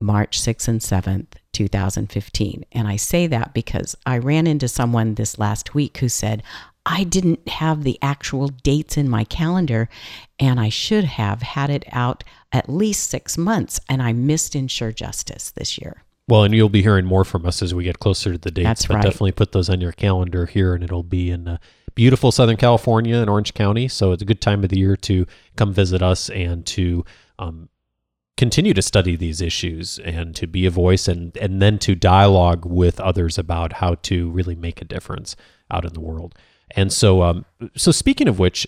March 0.00 0.40
6th 0.40 0.68
and 0.68 0.80
7th, 0.80 1.32
2015. 1.52 2.64
And 2.72 2.88
I 2.88 2.96
say 2.96 3.26
that 3.26 3.54
because 3.54 3.96
I 4.06 4.18
ran 4.18 4.46
into 4.46 4.68
someone 4.68 5.14
this 5.14 5.38
last 5.38 5.74
week 5.74 5.98
who 5.98 6.08
said, 6.08 6.42
I 6.86 7.04
didn't 7.04 7.46
have 7.48 7.84
the 7.84 7.98
actual 8.00 8.48
dates 8.48 8.96
in 8.96 9.08
my 9.08 9.24
calendar 9.24 9.88
and 10.38 10.58
I 10.58 10.70
should 10.70 11.04
have 11.04 11.42
had 11.42 11.70
it 11.70 11.84
out 11.92 12.24
at 12.52 12.68
least 12.68 13.10
six 13.10 13.36
months. 13.36 13.80
And 13.88 14.02
I 14.02 14.12
missed 14.12 14.56
Ensure 14.56 14.92
Justice 14.92 15.50
this 15.50 15.78
year. 15.78 16.04
Well, 16.30 16.44
and 16.44 16.54
you'll 16.54 16.68
be 16.68 16.82
hearing 16.82 17.06
more 17.06 17.24
from 17.24 17.44
us 17.44 17.60
as 17.60 17.74
we 17.74 17.82
get 17.82 17.98
closer 17.98 18.32
to 18.32 18.38
the 18.38 18.52
dates. 18.52 18.64
That's 18.64 18.86
but 18.86 18.94
right. 18.94 19.02
definitely 19.02 19.32
put 19.32 19.50
those 19.50 19.68
on 19.68 19.80
your 19.80 19.90
calendar 19.90 20.46
here, 20.46 20.74
and 20.74 20.84
it'll 20.84 21.02
be 21.02 21.28
in 21.28 21.48
uh, 21.48 21.58
beautiful 21.96 22.30
Southern 22.30 22.56
California 22.56 23.16
and 23.16 23.28
Orange 23.28 23.52
County. 23.52 23.88
So 23.88 24.12
it's 24.12 24.22
a 24.22 24.26
good 24.26 24.40
time 24.40 24.62
of 24.62 24.70
the 24.70 24.78
year 24.78 24.96
to 24.98 25.26
come 25.56 25.72
visit 25.74 26.02
us 26.02 26.30
and 26.30 26.64
to 26.66 27.04
um, 27.40 27.68
continue 28.40 28.72
to 28.72 28.80
study 28.80 29.16
these 29.16 29.42
issues 29.42 29.98
and 29.98 30.34
to 30.34 30.46
be 30.46 30.64
a 30.64 30.70
voice 30.70 31.06
and 31.06 31.36
and 31.36 31.60
then 31.60 31.78
to 31.78 31.94
dialogue 31.94 32.64
with 32.64 32.98
others 32.98 33.36
about 33.36 33.74
how 33.74 33.96
to 33.96 34.30
really 34.30 34.54
make 34.54 34.80
a 34.80 34.84
difference 34.86 35.36
out 35.70 35.84
in 35.84 35.92
the 35.92 36.00
world. 36.00 36.34
And 36.70 36.90
so, 36.90 37.22
um, 37.22 37.44
so 37.76 37.92
speaking 37.92 38.28
of 38.28 38.38
which, 38.38 38.66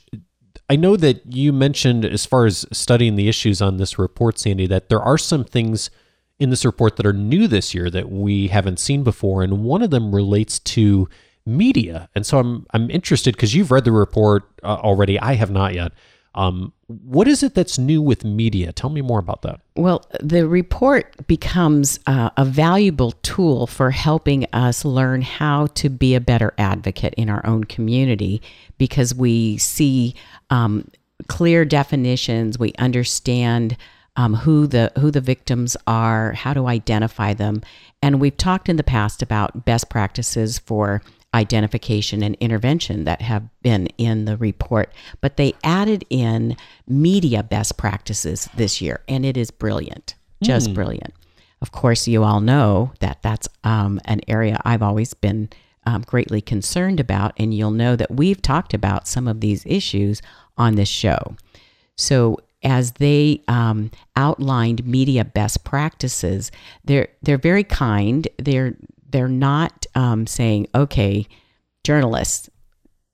I 0.69 0.77
know 0.77 0.95
that 0.99 1.23
you 1.25 1.55
mentioned 1.55 2.05
as 2.05 2.27
far 2.27 2.45
as 2.45 2.67
studying 2.71 3.17
the 3.17 3.31
issues 3.31 3.63
on 3.63 3.79
this 3.79 3.99
report, 3.99 4.39
Sandy, 4.39 4.67
that 4.67 4.91
there 4.91 5.01
are 5.01 5.17
some 5.17 5.43
things 5.43 5.89
in 6.39 6.51
this 6.51 6.67
report 6.67 6.97
that 6.97 7.07
are 7.07 7.15
new 7.15 7.49
this 7.49 7.73
year 7.73 7.89
that 7.89 8.11
we 8.11 8.49
haven't 8.49 8.79
seen 8.79 9.03
before, 9.03 9.43
and 9.43 9.65
one 9.65 9.81
of 9.81 9.91
them 9.91 10.15
relates 10.15 10.59
to 10.59 11.09
media. 11.47 12.11
And 12.15 12.27
so 12.27 12.39
I'm 12.39 12.67
I'm 12.75 12.91
interested 12.91 13.37
because 13.37 13.55
you've 13.55 13.71
read 13.71 13.87
the 13.87 13.93
report 13.93 14.43
uh, 14.63 14.81
already. 14.89 15.19
I 15.19 15.33
have 15.37 15.51
not 15.51 15.73
yet. 15.73 15.93
Um, 16.35 16.73
what 16.87 17.29
is 17.29 17.43
it 17.43 17.55
that's 17.55 17.79
new 17.79 18.01
with 18.01 18.25
media? 18.25 18.73
Tell 18.73 18.91
me 18.91 19.01
more 19.01 19.19
about 19.19 19.43
that. 19.43 19.61
Well, 19.77 20.05
the 20.21 20.47
report 20.47 21.27
becomes 21.27 21.99
uh, 22.07 22.31
a 22.37 22.45
valuable 22.45 23.13
tool 23.23 23.67
for 23.67 23.91
helping 23.91 24.47
us 24.53 24.85
learn 24.85 25.23
how 25.23 25.67
to 25.75 25.89
be 25.89 26.15
a 26.15 26.21
better 26.21 26.55
advocate 26.59 27.15
in 27.15 27.29
our 27.29 27.45
own 27.47 27.65
community 27.65 28.41
because 28.79 29.15
we 29.15 29.59
see 29.59 30.15
um, 30.51 30.89
clear 31.29 31.65
definitions, 31.65 32.59
we 32.59 32.73
understand 32.79 33.77
um, 34.17 34.35
who 34.35 34.67
the 34.67 34.93
who 34.99 35.11
the 35.11 35.21
victims 35.21 35.77
are, 35.87 36.33
how 36.33 36.53
to 36.53 36.67
identify 36.67 37.33
them, 37.33 37.63
and 38.03 38.21
we've 38.21 38.37
talked 38.37 38.69
in 38.69 38.77
the 38.77 38.83
past 38.83 39.23
about 39.23 39.65
best 39.65 39.89
practices 39.89 40.59
for 40.59 41.03
identification 41.35 42.23
and 42.23 42.35
intervention 42.37 43.05
that 43.05 43.23
have 43.23 43.49
been 43.63 43.87
in 43.99 44.25
the 44.27 44.37
report, 44.37 44.93
but 45.21 45.37
they 45.37 45.55
added 45.65 46.05
in 46.11 46.57
media 46.87 47.43
best 47.43 47.77
practices 47.77 48.49
this 48.57 48.81
year, 48.81 49.01
and 49.09 49.25
it 49.25 49.37
is 49.37 49.51
brilliant, 49.51 50.15
just 50.43 50.75
brilliant. 50.75 51.15
Of 51.63 51.73
course, 51.73 52.09
you 52.09 52.25
all 52.25 52.41
know 52.41 52.93
that 53.01 53.23
that's 53.23 53.49
um, 53.65 54.01
an 54.05 54.21
area 54.29 54.61
I've 54.65 54.83
always 54.83 55.15
been 55.15 55.49
um, 55.87 56.03
greatly 56.03 56.41
concerned 56.41 57.01
about, 57.01 57.33
and 57.37 57.55
you'll 57.55 57.71
know 57.71 57.97
that 57.97 58.11
we've 58.11 58.43
talked 58.43 58.75
about 58.75 59.07
some 59.07 59.29
of 59.29 59.41
these 59.41 59.65
issues 59.65 60.21
on 60.59 60.75
this 60.75 60.89
show. 60.89 61.37
So 61.97 62.39
as 62.63 62.93
they 62.93 63.43
um, 63.49 63.91
outlined 64.17 64.87
media 64.87 65.25
best 65.25 65.65
practices, 65.65 66.51
they're 66.85 67.09
they're 67.23 67.39
very 67.39 67.65
kind. 67.65 68.29
They're 68.39 68.77
they're 69.13 69.29
not 69.29 69.87
um, 69.95 70.27
saying, 70.27 70.67
okay, 70.75 71.27
journalists, 71.85 72.51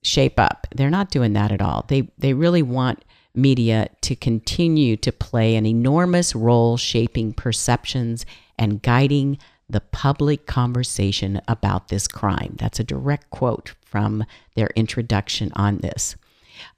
shape 0.02 0.38
up. 0.38 0.66
They're 0.74 0.90
not 0.90 1.10
doing 1.10 1.32
that 1.34 1.52
at 1.52 1.60
all. 1.60 1.84
They 1.88 2.08
they 2.18 2.32
really 2.32 2.62
want 2.62 3.04
media 3.34 3.88
to 4.00 4.16
continue 4.16 4.96
to 4.96 5.12
play 5.12 5.54
an 5.56 5.66
enormous 5.66 6.34
role 6.34 6.76
shaping 6.76 7.32
perceptions 7.32 8.26
and 8.58 8.82
guiding 8.82 9.38
the 9.68 9.80
public 9.80 10.46
conversation 10.46 11.40
about 11.46 11.88
this 11.88 12.08
crime. 12.08 12.56
That's 12.58 12.80
a 12.80 12.84
direct 12.84 13.30
quote 13.30 13.74
from 13.84 14.24
their 14.56 14.68
introduction 14.74 15.52
on 15.54 15.78
this. 15.78 16.16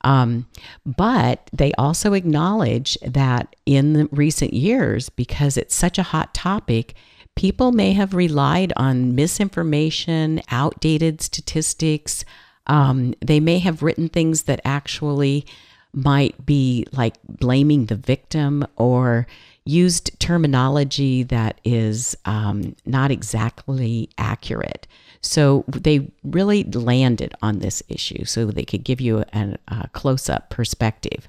Um, 0.02 0.46
but 0.84 1.48
they 1.52 1.72
also 1.78 2.12
acknowledge 2.12 2.98
that 3.02 3.54
in 3.64 4.08
recent 4.10 4.52
years, 4.52 5.08
because 5.08 5.56
it's 5.56 5.74
such 5.74 5.98
a 5.98 6.02
hot 6.02 6.34
topic, 6.34 6.94
people 7.36 7.72
may 7.72 7.92
have 7.92 8.14
relied 8.14 8.72
on 8.76 9.14
misinformation, 9.14 10.40
outdated 10.50 11.20
statistics. 11.20 12.24
Um, 12.66 13.14
they 13.20 13.40
may 13.40 13.58
have 13.58 13.82
written 13.82 14.08
things 14.08 14.42
that 14.42 14.60
actually 14.64 15.46
might 15.92 16.46
be 16.46 16.86
like 16.92 17.14
blaming 17.26 17.86
the 17.86 17.96
victim 17.96 18.64
or 18.76 19.26
used 19.64 20.18
terminology 20.20 21.22
that 21.22 21.60
is 21.64 22.16
um, 22.24 22.76
not 22.86 23.10
exactly 23.10 24.08
accurate. 24.18 24.86
So 25.22 25.64
they 25.68 26.10
really 26.22 26.64
landed 26.64 27.34
on 27.42 27.58
this 27.58 27.82
issue 27.88 28.24
so 28.24 28.46
they 28.46 28.64
could 28.64 28.84
give 28.84 29.00
you 29.00 29.24
a, 29.32 29.56
a 29.68 29.88
close-up 29.92 30.50
perspective. 30.50 31.28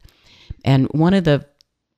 And 0.63 0.88
one 0.91 1.13
of 1.13 1.24
the 1.24 1.46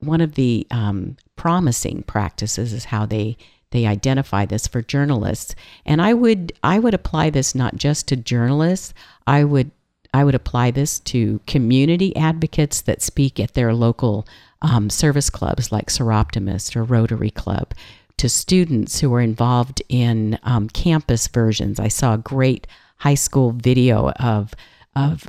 one 0.00 0.20
of 0.20 0.34
the 0.34 0.66
um, 0.70 1.16
promising 1.36 2.02
practices 2.02 2.72
is 2.72 2.86
how 2.86 3.06
they 3.06 3.36
they 3.74 3.86
identify 3.86 4.46
this 4.46 4.68
for 4.68 4.82
journalists. 4.82 5.56
And 5.84 6.00
I 6.00 6.14
would 6.14 6.52
I 6.62 6.78
would 6.78 6.94
apply 6.94 7.30
this 7.30 7.56
not 7.56 7.74
just 7.74 8.06
to 8.08 8.16
journalists. 8.16 8.94
I 9.26 9.42
would 9.42 9.72
I 10.14 10.22
would 10.22 10.36
apply 10.36 10.70
this 10.70 11.00
to 11.00 11.40
community 11.48 12.14
advocates 12.14 12.80
that 12.82 13.02
speak 13.02 13.40
at 13.40 13.54
their 13.54 13.74
local 13.74 14.28
um, 14.62 14.90
service 14.90 15.28
clubs 15.28 15.72
like 15.72 15.88
Soroptimist 15.88 16.76
or 16.76 16.84
Rotary 16.84 17.32
Club, 17.32 17.74
to 18.18 18.28
students 18.28 19.00
who 19.00 19.12
are 19.12 19.20
involved 19.20 19.82
in 19.88 20.38
um, 20.44 20.68
campus 20.68 21.26
versions. 21.26 21.80
I 21.80 21.88
saw 21.88 22.14
a 22.14 22.18
great 22.18 22.68
high 22.98 23.16
school 23.16 23.50
video 23.50 24.10
of 24.10 24.54
of 24.96 25.28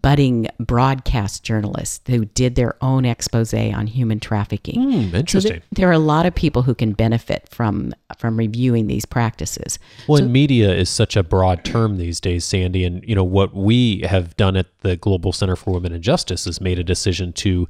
budding 0.00 0.46
broadcast 0.58 1.44
journalists 1.44 2.00
who 2.08 2.24
did 2.24 2.54
their 2.54 2.76
own 2.82 3.04
expose 3.04 3.52
on 3.52 3.86
human 3.86 4.18
trafficking. 4.18 4.82
Hmm, 4.82 5.10
So 5.10 5.16
interesting. 5.18 5.50
there, 5.52 5.62
there 5.72 5.88
are 5.88 5.92
a 5.92 5.98
lot 5.98 6.24
of 6.24 6.34
people 6.34 6.62
who 6.62 6.74
can 6.74 6.92
benefit 6.92 7.48
from 7.50 7.92
from 8.18 8.36
reviewing 8.38 8.86
these 8.86 9.04
practices. 9.04 9.78
Well, 10.08 10.22
and 10.22 10.32
media 10.32 10.72
is 10.72 10.88
such 10.88 11.16
a 11.16 11.22
broad 11.22 11.64
term 11.64 11.98
these 11.98 12.20
days, 12.20 12.44
Sandy. 12.44 12.84
And 12.84 13.04
you 13.04 13.14
know 13.14 13.24
what 13.24 13.54
we 13.54 14.00
have 14.00 14.36
done 14.36 14.56
at 14.56 14.66
the 14.80 14.96
Global 14.96 15.32
Center 15.32 15.56
for 15.56 15.74
Women 15.74 15.92
and 15.92 16.02
Justice 16.02 16.46
is 16.46 16.60
made 16.60 16.78
a 16.78 16.84
decision 16.84 17.32
to 17.34 17.68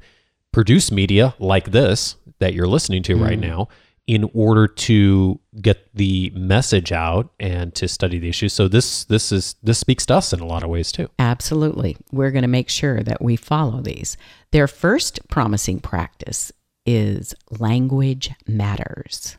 produce 0.51 0.91
media 0.91 1.35
like 1.39 1.71
this 1.71 2.15
that 2.39 2.53
you're 2.53 2.67
listening 2.67 3.03
to 3.03 3.15
right 3.15 3.39
now 3.39 3.67
in 4.05 4.29
order 4.33 4.67
to 4.67 5.39
get 5.61 5.87
the 5.95 6.29
message 6.35 6.91
out 6.91 7.31
and 7.39 7.73
to 7.75 7.87
study 7.87 8.19
the 8.19 8.27
issue. 8.27 8.49
So 8.49 8.67
this 8.67 9.05
this 9.05 9.31
is 9.31 9.55
this 9.63 9.79
speaks 9.79 10.05
to 10.07 10.15
us 10.15 10.33
in 10.33 10.39
a 10.39 10.45
lot 10.45 10.63
of 10.63 10.69
ways 10.69 10.91
too. 10.91 11.09
Absolutely. 11.19 11.97
We're 12.11 12.31
going 12.31 12.41
to 12.41 12.49
make 12.49 12.69
sure 12.69 13.01
that 13.01 13.21
we 13.21 13.35
follow 13.35 13.81
these. 13.81 14.17
Their 14.51 14.67
first 14.67 15.27
promising 15.29 15.79
practice 15.79 16.51
is 16.85 17.33
language 17.59 18.31
matters. 18.45 19.37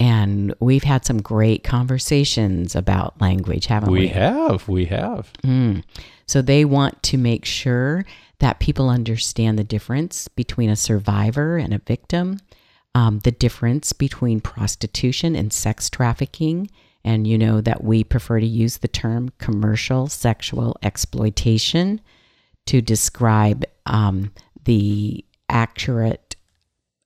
And 0.00 0.54
we've 0.60 0.84
had 0.84 1.04
some 1.04 1.20
great 1.20 1.64
conversations 1.64 2.76
about 2.76 3.20
language, 3.20 3.66
haven't 3.66 3.90
we? 3.90 4.00
We 4.00 4.08
have, 4.08 4.68
we 4.68 4.84
have. 4.84 5.32
Mm. 5.42 5.82
So 6.26 6.40
they 6.40 6.64
want 6.64 7.02
to 7.04 7.18
make 7.18 7.44
sure 7.44 8.04
that 8.38 8.60
people 8.60 8.88
understand 8.88 9.58
the 9.58 9.64
difference 9.64 10.28
between 10.28 10.70
a 10.70 10.76
survivor 10.76 11.56
and 11.56 11.74
a 11.74 11.78
victim, 11.78 12.38
um, 12.98 13.20
the 13.20 13.30
difference 13.30 13.92
between 13.92 14.40
prostitution 14.40 15.36
and 15.36 15.52
sex 15.52 15.88
trafficking. 15.88 16.68
And 17.04 17.28
you 17.28 17.38
know 17.38 17.60
that 17.60 17.84
we 17.84 18.02
prefer 18.02 18.40
to 18.40 18.46
use 18.46 18.78
the 18.78 18.88
term 18.88 19.30
commercial 19.38 20.08
sexual 20.08 20.76
exploitation 20.82 22.00
to 22.66 22.82
describe 22.82 23.64
um, 23.86 24.32
the 24.64 25.24
accurate 25.48 26.34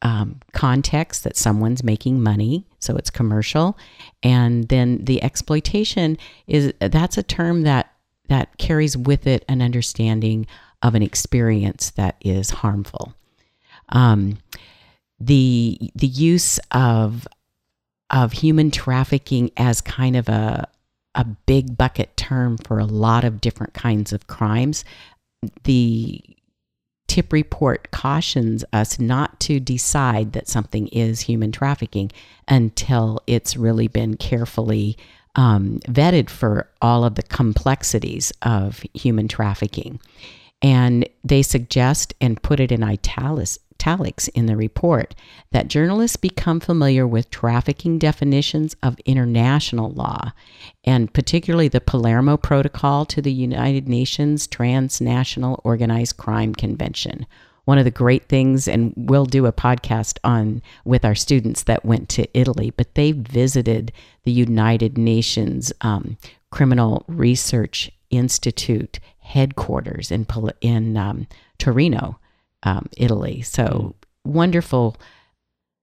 um, 0.01 0.41
context 0.53 1.25
that 1.25 1.37
someone's 1.37 1.85
making 1.85 2.23
money, 2.23 2.67
so 2.79 2.97
it's 2.97 3.11
commercial, 3.11 3.77
and 4.23 4.69
then 4.69 5.05
the 5.05 5.23
exploitation 5.23 6.17
is 6.47 6.73
that's 6.81 7.19
a 7.19 7.23
term 7.23 7.63
that 7.63 7.93
that 8.29 8.57
carries 8.57 8.97
with 8.97 9.27
it 9.27 9.45
an 9.47 9.61
understanding 9.61 10.47
of 10.81 10.95
an 10.95 11.03
experience 11.03 11.91
that 11.91 12.17
is 12.23 12.51
harmful. 12.51 13.15
Um, 13.91 14.39
the 15.27 15.79
the 15.95 16.07
use 16.07 16.59
of 16.71 17.27
of 18.11 18.33
human 18.33 18.71
trafficking 18.71 19.51
as 19.57 19.81
kind 19.81 20.17
of 20.17 20.29
a 20.29 20.69
a 21.15 21.25
big 21.25 21.77
bucket 21.77 22.17
term 22.17 22.57
for 22.57 22.79
a 22.79 22.85
lot 22.85 23.25
of 23.25 23.41
different 23.41 23.75
kinds 23.75 24.13
of 24.13 24.27
crimes. 24.27 24.85
The 25.65 26.23
tip 27.07 27.33
report 27.33 27.91
cautions 27.91 28.65
us 28.73 28.99
not 28.99 29.39
to 29.41 29.61
decide 29.61 30.33
that 30.33 30.49
something 30.49 30.89
is 30.89 31.21
human 31.21 31.53
trafficking 31.53 32.11
until 32.49 33.21
it's 33.27 33.57
really 33.57 33.89
been 33.89 34.17
carefully 34.17 34.97
um, 35.37 35.81
vetted 35.87 36.31
for 36.31 36.69
all 36.81 37.05
of 37.05 37.17
the 37.17 37.23
complexities 37.23 38.33
of 38.41 38.83
human 38.95 39.29
trafficking. 39.29 40.01
And 40.63 41.09
they 41.25 41.43
suggest 41.43 42.15
and 42.21 42.41
put 42.43 42.61
it 42.61 42.71
in 42.71 42.85
italics, 42.85 43.59
italics 43.83 44.29
in 44.29 44.47
the 44.47 44.57
report 44.57 45.15
that 45.51 45.67
journalists 45.67 46.17
become 46.17 46.61
familiar 46.61 47.05
with 47.05 47.31
trafficking 47.31 47.99
definitions 47.99 48.77
of 48.81 48.97
international 49.05 49.91
law, 49.91 50.31
and 50.85 51.13
particularly 51.13 51.67
the 51.67 51.81
Palermo 51.81 52.37
Protocol 52.37 53.05
to 53.07 53.21
the 53.21 53.33
United 53.33 53.89
Nations 53.89 54.47
Transnational 54.47 55.61
Organized 55.65 56.17
Crime 56.17 56.55
Convention. 56.55 57.27
One 57.65 57.79
of 57.79 57.85
the 57.85 57.91
great 57.91 58.29
things, 58.29 58.69
and 58.69 58.93
we'll 58.97 59.27
do 59.27 59.47
a 59.47 59.53
podcast 59.53 60.19
on 60.23 60.63
with 60.85 61.05
our 61.05 61.17
students 61.17 61.65
that 61.65 61.85
went 61.85 62.09
to 62.11 62.29
Italy, 62.39 62.71
but 62.77 62.95
they 62.95 63.11
visited 63.11 63.93
the 64.23 64.33
United 64.33 64.97
Nations 64.97 65.73
um, 65.81 66.17
Criminal 66.51 67.05
Research 67.09 67.91
Institute 68.11 69.01
headquarters 69.23 70.11
in 70.11 70.27
in 70.61 70.97
um, 70.97 71.27
Torino 71.59 72.19
um, 72.65 72.87
Italy. 72.97 73.43
So 73.43 73.63
mm. 73.65 73.95
wonderful 74.25 74.97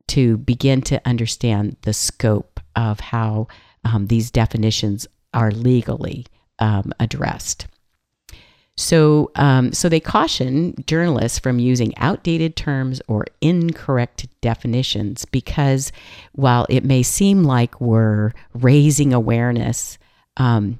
to 0.09 0.37
begin 0.37 0.81
to 0.81 1.01
understand 1.05 1.77
the 1.83 1.93
scope 1.93 2.59
of 2.75 2.99
how 2.99 3.47
um, 3.83 4.07
these 4.07 4.31
definitions 4.31 5.07
are 5.33 5.51
legally 5.51 6.25
um, 6.59 6.91
addressed. 6.99 7.67
So, 8.75 9.29
um, 9.35 9.73
so 9.73 9.89
they 9.89 9.99
caution 9.99 10.73
journalists 10.87 11.37
from 11.37 11.59
using 11.59 11.95
outdated 11.97 12.55
terms 12.55 13.01
or 13.09 13.25
incorrect 13.41 14.27
definitions 14.39 15.25
because 15.25 15.91
while 16.31 16.65
it 16.69 16.85
may 16.85 17.03
seem 17.03 17.43
like 17.43 17.81
we're 17.81 18.31
raising 18.53 19.13
awareness, 19.13 19.97
um, 20.37 20.79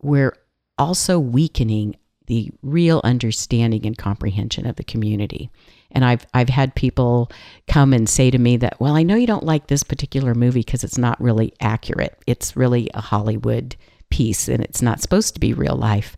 we're 0.00 0.36
also 0.78 1.18
weakening 1.18 1.96
the 2.26 2.50
real 2.62 3.00
understanding 3.04 3.86
and 3.86 3.96
comprehension 3.96 4.66
of 4.66 4.76
the 4.76 4.84
community. 4.84 5.50
And 5.92 6.04
I've 6.04 6.26
I've 6.34 6.48
had 6.48 6.74
people 6.74 7.30
come 7.68 7.92
and 7.92 8.08
say 8.08 8.30
to 8.30 8.38
me 8.38 8.56
that, 8.58 8.80
well, 8.80 8.96
I 8.96 9.02
know 9.02 9.14
you 9.14 9.26
don't 9.26 9.44
like 9.44 9.68
this 9.68 9.82
particular 9.82 10.34
movie 10.34 10.60
because 10.60 10.84
it's 10.84 10.98
not 10.98 11.20
really 11.20 11.52
accurate. 11.60 12.18
It's 12.26 12.56
really 12.56 12.90
a 12.94 13.00
Hollywood 13.00 13.76
piece 14.10 14.48
and 14.48 14.62
it's 14.62 14.82
not 14.82 15.00
supposed 15.00 15.34
to 15.34 15.40
be 15.40 15.52
real 15.52 15.76
life. 15.76 16.16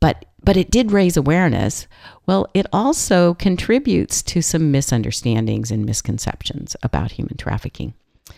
But 0.00 0.26
but 0.42 0.56
it 0.56 0.70
did 0.70 0.92
raise 0.92 1.16
awareness. 1.16 1.88
Well, 2.26 2.46
it 2.54 2.66
also 2.72 3.34
contributes 3.34 4.22
to 4.24 4.42
some 4.42 4.70
misunderstandings 4.70 5.70
and 5.70 5.84
misconceptions 5.84 6.76
about 6.82 7.12
human 7.12 7.36
trafficking. 7.36 7.94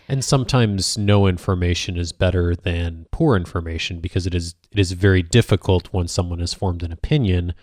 And 0.08 0.24
sometimes 0.24 0.98
no 0.98 1.26
information 1.26 1.96
is 1.96 2.12
better 2.12 2.54
than 2.54 3.06
poor 3.10 3.36
information 3.36 4.00
because 4.00 4.26
it 4.26 4.34
is 4.34 4.54
it 4.70 4.78
is 4.78 4.92
very 4.92 5.22
difficult 5.22 5.88
when 5.92 6.08
someone 6.08 6.40
has 6.40 6.54
formed 6.54 6.82
an 6.82 6.92
opinion 6.92 7.54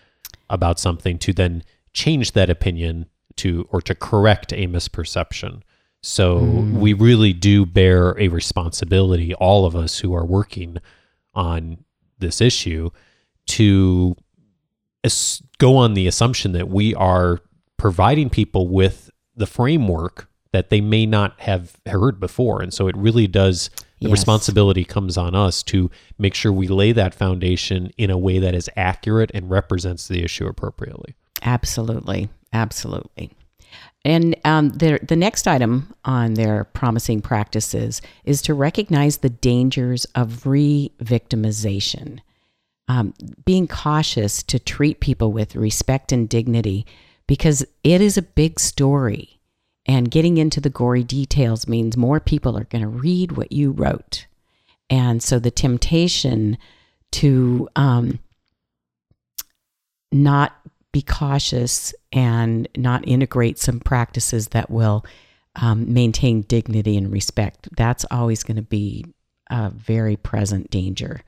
about 0.50 0.80
something 0.80 1.18
to 1.20 1.34
then 1.34 1.64
change 1.94 2.34
that 2.34 2.50
opinion 2.50 3.08
to 3.38 3.68
or 3.72 3.82
to 3.82 3.96
correct 3.96 4.54
a 4.54 4.68
misperception. 4.68 5.62
So 6.02 6.40
mm. 6.40 6.74
we 6.74 6.94
really 6.94 7.34
do 7.34 7.66
bear 7.66 8.18
a 8.20 8.28
responsibility, 8.28 9.34
all 9.34 9.66
of 9.66 9.76
us 9.76 10.00
who 10.00 10.14
are 10.14 10.26
working 10.26 10.78
on 11.34 11.84
this 12.20 12.42
issue, 12.42 12.92
to 13.48 14.16
go 15.58 15.78
on 15.78 15.94
the 15.94 16.08
assumption 16.08 16.52
that 16.54 16.70
we 16.70 16.94
are 16.96 17.40
providing 17.78 18.30
people 18.30 18.68
with 18.68 19.10
the 19.36 19.46
framework 19.46 20.30
that 20.56 20.70
they 20.70 20.80
may 20.80 21.06
not 21.06 21.38
have 21.42 21.76
heard 21.86 22.18
before. 22.18 22.62
And 22.62 22.74
so 22.74 22.88
it 22.88 22.96
really 22.96 23.28
does, 23.28 23.70
the 24.00 24.08
yes. 24.08 24.12
responsibility 24.12 24.86
comes 24.86 25.18
on 25.18 25.36
us 25.36 25.62
to 25.64 25.92
make 26.18 26.34
sure 26.34 26.54
we 26.54 26.70
lay 26.70 26.94
that 26.94 27.14
foundation 27.14 27.92
in 27.98 28.10
a 28.10 28.18
way 28.18 28.40
that 28.40 28.56
is 28.56 28.70
accurate 28.78 29.32
and 29.34 29.50
represents 29.50 30.08
the 30.08 30.24
issue 30.24 30.48
appropriately. 30.48 31.14
Absolutely. 31.42 32.30
Absolutely. 32.54 33.32
And 34.06 34.38
um, 34.46 34.70
the, 34.70 34.98
the 35.06 35.18
next 35.18 35.46
item 35.46 35.94
on 36.06 36.36
their 36.36 36.64
promising 36.64 37.22
practices 37.22 38.02
is 38.24 38.42
to 38.44 38.54
recognize 38.54 39.18
the 39.18 39.30
dangers 39.30 40.06
of 40.16 40.46
re 40.46 40.90
victimization. 41.04 42.20
Um, 42.88 43.14
being 43.44 43.68
cautious 43.68 44.42
to 44.44 44.58
treat 44.58 45.02
people 45.02 45.34
with 45.34 45.56
respect 45.56 46.14
and 46.14 46.30
dignity 46.30 46.86
because 47.28 47.66
it 47.84 48.00
is 48.00 48.16
a 48.16 48.22
big 48.22 48.58
story 48.60 49.35
and 49.86 50.12
getting 50.12 50.38
into 50.38 50.60
the 50.60 50.70
gory 50.70 51.04
details 51.04 51.68
means 51.68 51.96
more 51.96 52.20
people 52.20 52.58
are 52.58 52.66
going 52.66 52.82
to 52.82 52.88
read 52.88 53.34
what 53.34 53.52
you 53.52 53.72
wrote. 53.72 54.26
And 54.90 55.22
so 55.22 55.40
the 55.40 55.52
temptation 55.52 56.58
to 57.14 57.70
um, 57.76 58.20
not 60.12 60.56
be 60.92 61.02
cautious 61.02 61.94
and 62.12 62.68
not 62.78 63.08
integrate 63.08 63.60
some 63.60 63.80
practices 63.80 64.50
that 64.50 64.70
will 64.70 65.06
um, 65.56 65.94
maintain 65.94 66.42
dignity 66.42 66.98
and 66.98 67.12
respect, 67.12 67.70
that's 67.76 68.06
always 68.12 68.44
going 68.44 68.56
to 68.56 68.62
be 68.62 69.06
a 69.50 69.70
very 69.70 70.16
present 70.16 70.70
danger. 70.70 71.22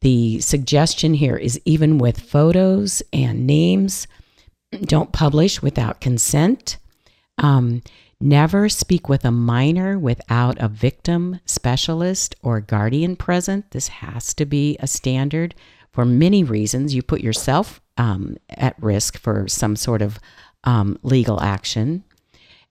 The 0.00 0.40
suggestion 0.40 1.14
here 1.14 1.36
is 1.36 1.60
even 1.64 1.98
with 1.98 2.20
photos 2.20 3.02
and 3.12 3.46
names, 3.46 4.06
don't 4.82 5.12
publish 5.12 5.62
without 5.62 6.00
consent. 6.00 6.78
Um, 7.38 7.82
never 8.20 8.68
speak 8.68 9.08
with 9.08 9.24
a 9.24 9.30
minor 9.30 9.98
without 9.98 10.60
a 10.60 10.68
victim 10.68 11.40
specialist 11.46 12.34
or 12.42 12.60
guardian 12.60 13.16
present. 13.16 13.70
This 13.70 13.88
has 13.88 14.34
to 14.34 14.46
be 14.46 14.76
a 14.80 14.86
standard 14.86 15.54
for 15.92 16.04
many 16.04 16.44
reasons. 16.44 16.94
You 16.94 17.02
put 17.02 17.20
yourself 17.20 17.80
um, 17.96 18.36
at 18.48 18.80
risk 18.82 19.18
for 19.18 19.48
some 19.48 19.76
sort 19.76 20.02
of 20.02 20.18
um, 20.64 20.98
legal 21.02 21.40
action. 21.40 22.04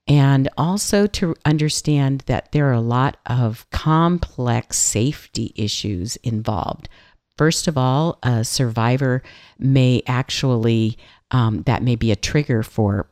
And 0.07 0.49
also 0.57 1.05
to 1.07 1.35
understand 1.45 2.23
that 2.25 2.51
there 2.51 2.67
are 2.69 2.73
a 2.73 2.81
lot 2.81 3.17
of 3.27 3.69
complex 3.69 4.77
safety 4.77 5.53
issues 5.55 6.15
involved. 6.17 6.89
First 7.37 7.67
of 7.67 7.77
all, 7.77 8.17
a 8.23 8.43
survivor 8.43 9.21
may 9.59 10.01
actually, 10.07 10.97
um, 11.29 11.61
that 11.63 11.83
may 11.83 11.95
be 11.95 12.11
a 12.11 12.15
trigger 12.15 12.63
for 12.63 13.10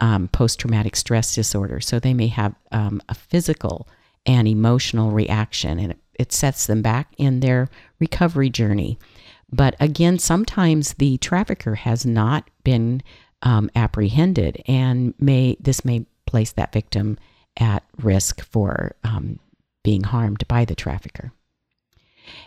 um, 0.00 0.28
post 0.28 0.58
traumatic 0.60 0.96
stress 0.96 1.34
disorder. 1.34 1.80
So 1.80 1.98
they 1.98 2.14
may 2.14 2.28
have 2.28 2.54
um, 2.72 3.00
a 3.08 3.14
physical 3.14 3.88
and 4.26 4.48
emotional 4.48 5.10
reaction, 5.10 5.78
and 5.78 5.94
it, 6.18 6.32
sets 6.32 6.66
them 6.66 6.82
back 6.82 7.08
in 7.16 7.40
their 7.40 7.68
recovery 7.98 8.50
journey. 8.50 8.98
But 9.50 9.74
again, 9.80 10.18
sometimes 10.18 10.94
the 10.94 11.16
trafficker 11.16 11.76
has 11.76 12.04
not 12.04 12.48
been 12.62 13.02
um, 13.42 13.70
apprehended, 13.74 14.62
and 14.68 15.14
may 15.18 15.56
this 15.60 15.84
may 15.84 16.04
place 16.26 16.52
that 16.52 16.72
victim 16.72 17.18
at 17.56 17.82
risk 18.02 18.44
for 18.44 18.94
um, 19.02 19.38
being 19.82 20.04
harmed 20.04 20.46
by 20.46 20.64
the 20.64 20.74
trafficker. 20.74 21.32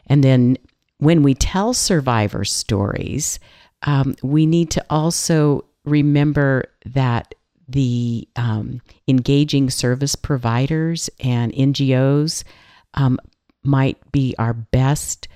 And 0.07 0.23
then 0.23 0.57
when 0.99 1.23
we 1.23 1.33
tell 1.33 1.73
survivor 1.73 2.45
stories, 2.45 3.39
um, 3.81 4.15
we 4.21 4.45
need 4.45 4.69
to 4.71 4.85
also 4.89 5.65
remember 5.83 6.65
that 6.85 7.35
the 7.67 8.27
um, 8.35 8.81
engaging 9.07 9.69
service 9.69 10.15
providers 10.15 11.09
and 11.19 11.53
NGOs 11.53 12.43
um, 12.93 13.19
might 13.63 13.97
be 14.11 14.35
our 14.37 14.53
best 14.53 15.27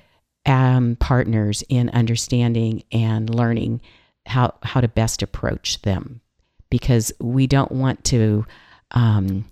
um, 0.45 0.95
partners 0.99 1.63
in 1.69 1.89
understanding 1.89 2.83
and 2.91 3.33
learning 3.33 3.81
how, 4.25 4.53
how 4.63 4.81
to 4.81 4.87
best 4.87 5.21
approach 5.21 5.81
them 5.81 6.21
because 6.69 7.11
we 7.19 7.47
don't 7.47 7.71
want 7.71 8.03
to. 8.05 8.45
Um, 8.91 9.45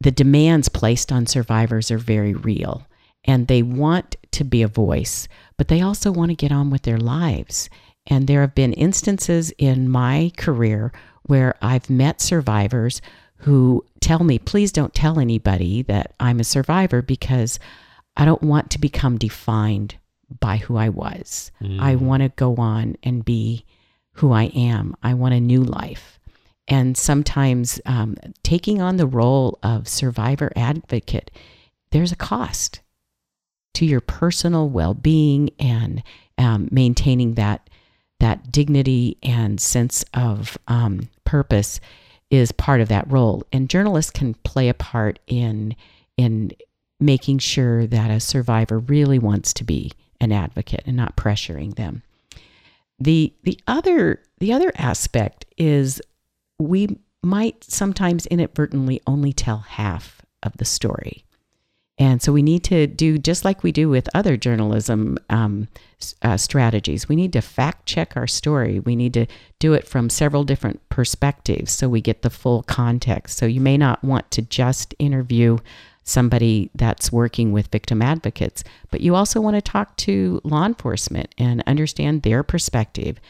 the 0.00 0.10
demands 0.10 0.68
placed 0.68 1.12
on 1.12 1.26
survivors 1.26 1.90
are 1.92 1.98
very 1.98 2.34
real 2.34 2.84
and 3.24 3.46
they 3.46 3.62
want 3.62 4.16
to 4.32 4.44
be 4.44 4.62
a 4.62 4.68
voice, 4.68 5.28
but 5.56 5.68
they 5.68 5.80
also 5.80 6.10
want 6.10 6.30
to 6.30 6.34
get 6.34 6.50
on 6.50 6.70
with 6.70 6.82
their 6.82 6.98
lives. 6.98 7.70
And 8.08 8.26
there 8.26 8.40
have 8.40 8.54
been 8.54 8.72
instances 8.72 9.52
in 9.58 9.88
my 9.88 10.32
career 10.36 10.92
where 11.24 11.54
I've 11.62 11.88
met 11.90 12.20
survivors 12.20 13.00
who 13.38 13.84
tell 14.00 14.22
me, 14.24 14.38
please 14.38 14.70
don't 14.72 14.94
tell 14.94 15.18
anybody 15.18 15.82
that 15.82 16.14
I'm 16.20 16.40
a 16.40 16.44
survivor 16.44 17.02
because 17.02 17.58
I 18.16 18.24
don't 18.24 18.42
want 18.42 18.70
to 18.70 18.78
become 18.78 19.18
defined 19.18 19.96
by 20.40 20.58
who 20.58 20.76
I 20.76 20.88
was. 20.88 21.50
Mm. 21.60 21.80
I 21.80 21.96
want 21.96 22.22
to 22.22 22.28
go 22.30 22.56
on 22.56 22.96
and 23.02 23.24
be 23.24 23.64
who 24.12 24.32
I 24.32 24.44
am. 24.54 24.94
I 25.02 25.14
want 25.14 25.34
a 25.34 25.40
new 25.40 25.62
life. 25.64 26.18
And 26.68 26.96
sometimes 26.96 27.80
um, 27.86 28.16
taking 28.42 28.80
on 28.80 28.96
the 28.96 29.06
role 29.06 29.58
of 29.62 29.88
survivor 29.88 30.52
advocate, 30.54 31.30
there's 31.90 32.12
a 32.12 32.16
cost. 32.16 32.80
to 33.74 33.86
your 33.86 34.00
personal 34.00 34.68
well-being 34.68 35.50
and 35.58 36.02
um, 36.38 36.68
maintaining 36.70 37.34
that 37.34 37.68
that 38.22 38.52
dignity 38.52 39.18
and 39.20 39.60
sense 39.60 40.04
of 40.14 40.56
um, 40.68 41.08
purpose 41.24 41.80
is 42.30 42.52
part 42.52 42.80
of 42.80 42.86
that 42.86 43.10
role. 43.10 43.42
And 43.52 43.68
journalists 43.68 44.12
can 44.12 44.34
play 44.44 44.68
a 44.68 44.74
part 44.74 45.18
in 45.26 45.74
in 46.16 46.52
making 47.00 47.38
sure 47.38 47.84
that 47.84 48.12
a 48.12 48.20
survivor 48.20 48.78
really 48.78 49.18
wants 49.18 49.52
to 49.54 49.64
be 49.64 49.90
an 50.20 50.30
advocate 50.30 50.84
and 50.86 50.96
not 50.96 51.16
pressuring 51.16 51.74
them. 51.74 52.04
The 53.00 53.34
the 53.42 53.58
other 53.66 54.22
the 54.38 54.52
other 54.52 54.70
aspect 54.76 55.44
is 55.58 56.00
we 56.60 57.00
might 57.24 57.64
sometimes 57.64 58.26
inadvertently 58.26 59.00
only 59.04 59.32
tell 59.32 59.58
half 59.58 60.22
of 60.44 60.56
the 60.58 60.64
story. 60.64 61.24
And 62.02 62.20
so 62.20 62.32
we 62.32 62.42
need 62.42 62.64
to 62.64 62.88
do 62.88 63.16
just 63.16 63.44
like 63.44 63.62
we 63.62 63.70
do 63.70 63.88
with 63.88 64.08
other 64.12 64.36
journalism 64.36 65.18
um, 65.30 65.68
uh, 66.22 66.36
strategies. 66.36 67.08
We 67.08 67.14
need 67.14 67.32
to 67.34 67.40
fact 67.40 67.86
check 67.86 68.16
our 68.16 68.26
story. 68.26 68.80
We 68.80 68.96
need 68.96 69.14
to 69.14 69.26
do 69.60 69.72
it 69.72 69.86
from 69.86 70.10
several 70.10 70.42
different 70.42 70.80
perspectives 70.88 71.70
so 71.70 71.88
we 71.88 72.00
get 72.00 72.22
the 72.22 72.28
full 72.28 72.64
context. 72.64 73.38
So 73.38 73.46
you 73.46 73.60
may 73.60 73.78
not 73.78 74.02
want 74.02 74.32
to 74.32 74.42
just 74.42 74.96
interview 74.98 75.58
somebody 76.02 76.72
that's 76.74 77.12
working 77.12 77.52
with 77.52 77.68
victim 77.68 78.02
advocates, 78.02 78.64
but 78.90 79.00
you 79.00 79.14
also 79.14 79.40
want 79.40 79.54
to 79.54 79.62
talk 79.62 79.96
to 79.98 80.40
law 80.42 80.66
enforcement 80.66 81.32
and 81.38 81.62
understand 81.68 82.22
their 82.22 82.42
perspective 82.42 83.20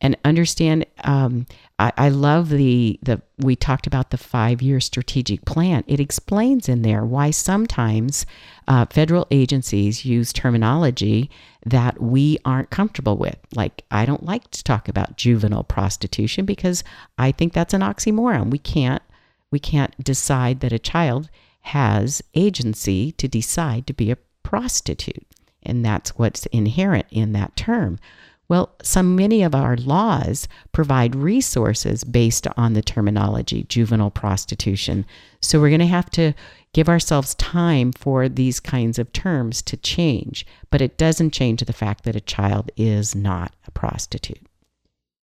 and 0.00 0.16
understand. 0.24 0.86
Um, 1.04 1.46
I, 1.78 1.92
I, 1.96 2.08
love 2.08 2.50
the 2.50 2.98
the 3.02 3.20
we 3.38 3.56
talked 3.56 3.86
about 3.86 4.10
the 4.10 4.18
five 4.18 4.62
year 4.62 4.80
strategic 4.80 5.44
plan. 5.44 5.84
It 5.86 6.00
explains 6.00 6.68
in 6.68 6.82
there 6.82 7.04
why 7.04 7.30
sometimes 7.30 8.26
uh, 8.66 8.86
federal 8.86 9.26
agencies 9.30 10.04
use 10.04 10.32
terminology 10.32 11.30
that 11.64 12.00
we 12.00 12.38
aren't 12.44 12.70
comfortable 12.70 13.16
with. 13.16 13.38
Like 13.54 13.84
I 13.90 14.06
don't 14.06 14.24
like 14.24 14.50
to 14.52 14.64
talk 14.64 14.88
about 14.88 15.16
juvenile 15.16 15.64
prostitution 15.64 16.44
because 16.44 16.84
I 17.16 17.32
think 17.32 17.52
that's 17.52 17.74
an 17.74 17.82
oxymoron. 17.82 18.50
We 18.50 18.58
can't 18.58 19.02
we 19.50 19.58
can't 19.58 19.96
decide 20.02 20.60
that 20.60 20.72
a 20.72 20.78
child 20.78 21.30
has 21.62 22.22
agency 22.34 23.12
to 23.12 23.28
decide 23.28 23.86
to 23.86 23.92
be 23.92 24.10
a 24.10 24.18
prostitute. 24.42 25.26
And 25.62 25.84
that's 25.84 26.16
what's 26.16 26.46
inherent 26.46 27.06
in 27.10 27.32
that 27.32 27.56
term. 27.56 27.98
Well, 28.48 28.74
so 28.82 29.02
many 29.02 29.42
of 29.42 29.54
our 29.54 29.76
laws 29.76 30.48
provide 30.72 31.14
resources 31.14 32.02
based 32.02 32.46
on 32.56 32.72
the 32.72 32.82
terminology 32.82 33.64
juvenile 33.64 34.10
prostitution. 34.10 35.04
So 35.42 35.60
we're 35.60 35.68
going 35.68 35.80
to 35.80 35.86
have 35.86 36.10
to 36.12 36.32
give 36.72 36.88
ourselves 36.88 37.34
time 37.34 37.92
for 37.92 38.28
these 38.28 38.60
kinds 38.60 38.98
of 38.98 39.12
terms 39.12 39.60
to 39.62 39.76
change, 39.76 40.46
but 40.70 40.80
it 40.80 40.96
doesn't 40.96 41.32
change 41.32 41.60
the 41.60 41.72
fact 41.72 42.04
that 42.04 42.16
a 42.16 42.20
child 42.20 42.70
is 42.76 43.14
not 43.14 43.54
a 43.66 43.70
prostitute. 43.70 44.46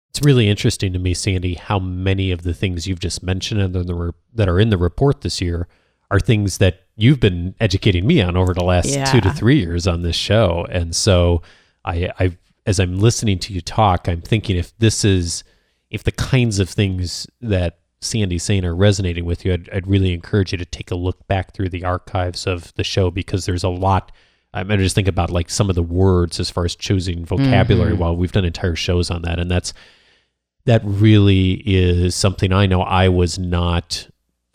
It's 0.09 0.21
really 0.21 0.49
interesting 0.49 0.93
to 0.93 0.99
me, 0.99 1.13
Sandy, 1.13 1.53
how 1.55 1.79
many 1.79 2.31
of 2.31 2.43
the 2.43 2.53
things 2.53 2.87
you've 2.87 2.99
just 2.99 3.21
mentioned 3.21 3.61
and 3.61 4.13
that 4.33 4.49
are 4.49 4.59
in 4.59 4.69
the 4.69 4.77
report 4.77 5.21
this 5.21 5.39
year 5.39 5.67
are 6.09 6.19
things 6.19 6.57
that 6.57 6.81
you've 6.95 7.19
been 7.19 7.53
educating 7.59 8.07
me 8.07 8.21
on 8.21 8.35
over 8.35 8.53
the 8.53 8.63
last 8.63 8.89
yeah. 8.89 9.05
two 9.05 9.21
to 9.21 9.31
three 9.31 9.59
years 9.59 9.87
on 9.87 10.01
this 10.01 10.15
show. 10.15 10.65
And 10.71 10.95
so 10.95 11.43
I, 11.85 12.11
I, 12.19 12.37
as 12.69 12.79
I'm 12.79 12.99
listening 12.99 13.39
to 13.39 13.53
you 13.53 13.61
talk, 13.61 14.07
I'm 14.07 14.21
thinking 14.21 14.55
if 14.55 14.77
this 14.77 15.03
is, 15.03 15.43
if 15.89 16.03
the 16.03 16.11
kinds 16.11 16.59
of 16.59 16.69
things 16.69 17.25
that 17.41 17.79
Sandy's 17.99 18.43
saying 18.43 18.63
are 18.63 18.75
resonating 18.75 19.25
with 19.25 19.43
you, 19.43 19.53
I'd, 19.53 19.69
I'd 19.73 19.87
really 19.87 20.13
encourage 20.13 20.51
you 20.51 20.59
to 20.59 20.65
take 20.65 20.91
a 20.91 20.95
look 20.95 21.27
back 21.27 21.51
through 21.51 21.69
the 21.69 21.83
archives 21.83 22.45
of 22.45 22.71
the 22.75 22.83
show 22.83 23.09
because 23.09 23.47
there's 23.47 23.63
a 23.63 23.69
lot. 23.69 24.11
I 24.53 24.63
mean, 24.63 24.77
just 24.77 24.93
think 24.93 25.07
about 25.07 25.31
like 25.31 25.49
some 25.49 25.67
of 25.71 25.75
the 25.75 25.81
words 25.81 26.39
as 26.39 26.51
far 26.51 26.63
as 26.63 26.75
choosing 26.75 27.25
vocabulary. 27.25 27.93
Mm-hmm. 27.93 28.01
While 28.01 28.15
we've 28.15 28.31
done 28.31 28.45
entire 28.45 28.75
shows 28.75 29.09
on 29.09 29.23
that, 29.23 29.39
and 29.39 29.49
that's 29.49 29.73
that 30.65 30.83
really 30.85 31.63
is 31.65 32.13
something 32.13 32.53
I 32.53 32.67
know 32.67 32.83
I 32.83 33.09
was 33.09 33.39
not 33.39 34.07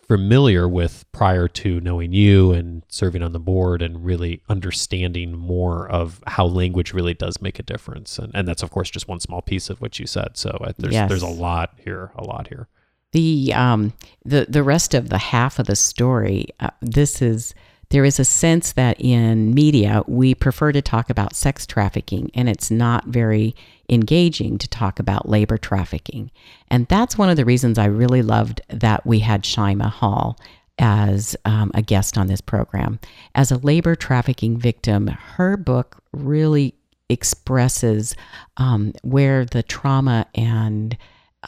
familiar 0.07 0.69
with 0.69 1.05
prior 1.13 1.49
to 1.49 1.81
knowing 1.81 2.13
you 2.13 2.53
and 2.53 2.83
serving 2.89 3.23
on 3.23 3.33
the 3.33 3.39
board 3.39 3.83
and 3.83 4.05
really 4.05 4.43
understanding 4.49 5.37
more 5.37 5.89
of 5.89 6.23
how 6.27 6.45
language 6.45 6.93
really 6.93 7.15
does 7.15 7.41
make 7.41 7.59
a 7.59 7.63
difference. 7.63 8.19
And, 8.19 8.31
and 8.35 8.47
that's, 8.47 8.63
of 8.63 8.71
course, 8.71 8.91
just 8.91 9.09
one 9.09 9.21
small 9.21 9.43
piece 9.43 9.71
of 9.71 9.81
what 9.81 9.99
you 9.99 10.07
said. 10.07 10.37
So 10.37 10.51
uh, 10.51 10.73
there's, 10.79 10.93
yes. 10.93 11.09
there's 11.09 11.23
a 11.23 11.27
lot 11.27 11.75
here, 11.79 12.13
a 12.17 12.25
lot 12.25 12.49
here. 12.49 12.69
The, 13.13 13.53
um, 13.55 13.93
the, 14.25 14.47
the 14.49 14.63
rest 14.63 14.93
of 14.93 15.09
the 15.09 15.19
half 15.19 15.59
of 15.59 15.67
the 15.67 15.77
story, 15.77 16.49
uh, 16.61 16.71
this 16.81 17.23
is, 17.23 17.55
there 17.91 18.05
is 18.05 18.19
a 18.19 18.25
sense 18.25 18.73
that 18.73 19.01
in 19.01 19.55
media, 19.55 20.03
we 20.07 20.35
prefer 20.35 20.73
to 20.73 20.83
talk 20.83 21.11
about 21.11 21.35
sex 21.35 21.67
trafficking, 21.67 22.31
and 22.35 22.49
it's 22.49 22.71
not 22.71 23.07
very 23.07 23.55
engaging 23.89 24.59
to 24.59 24.69
talk 24.69 24.99
about 24.99 25.29
labor 25.29 25.59
trafficking. 25.59 26.31
And 26.69 26.87
that's 26.89 27.19
one 27.19 27.29
of 27.29 27.37
the 27.37 27.45
reasons 27.45 27.79
I 27.79 27.87
really 27.87 28.23
loved 28.23 28.61
that 28.69 29.07
we 29.07 29.21
had 29.21 29.43
Shyima 29.43 29.91
Hall 29.91 30.39
as 30.79 31.37
um, 31.45 31.71
a 31.75 31.83
guest 31.83 32.19
on 32.19 32.27
this 32.27 32.41
program. 32.41 32.99
As 33.35 33.53
a 33.53 33.59
labor 33.59 33.95
trafficking 33.95 34.59
victim, 34.59 35.07
her 35.07 35.57
book 35.57 36.03
really 36.13 36.75
expresses 37.09 38.17
um, 38.57 38.93
where 39.03 39.45
the 39.45 39.63
trauma 39.63 40.27
and 40.35 40.97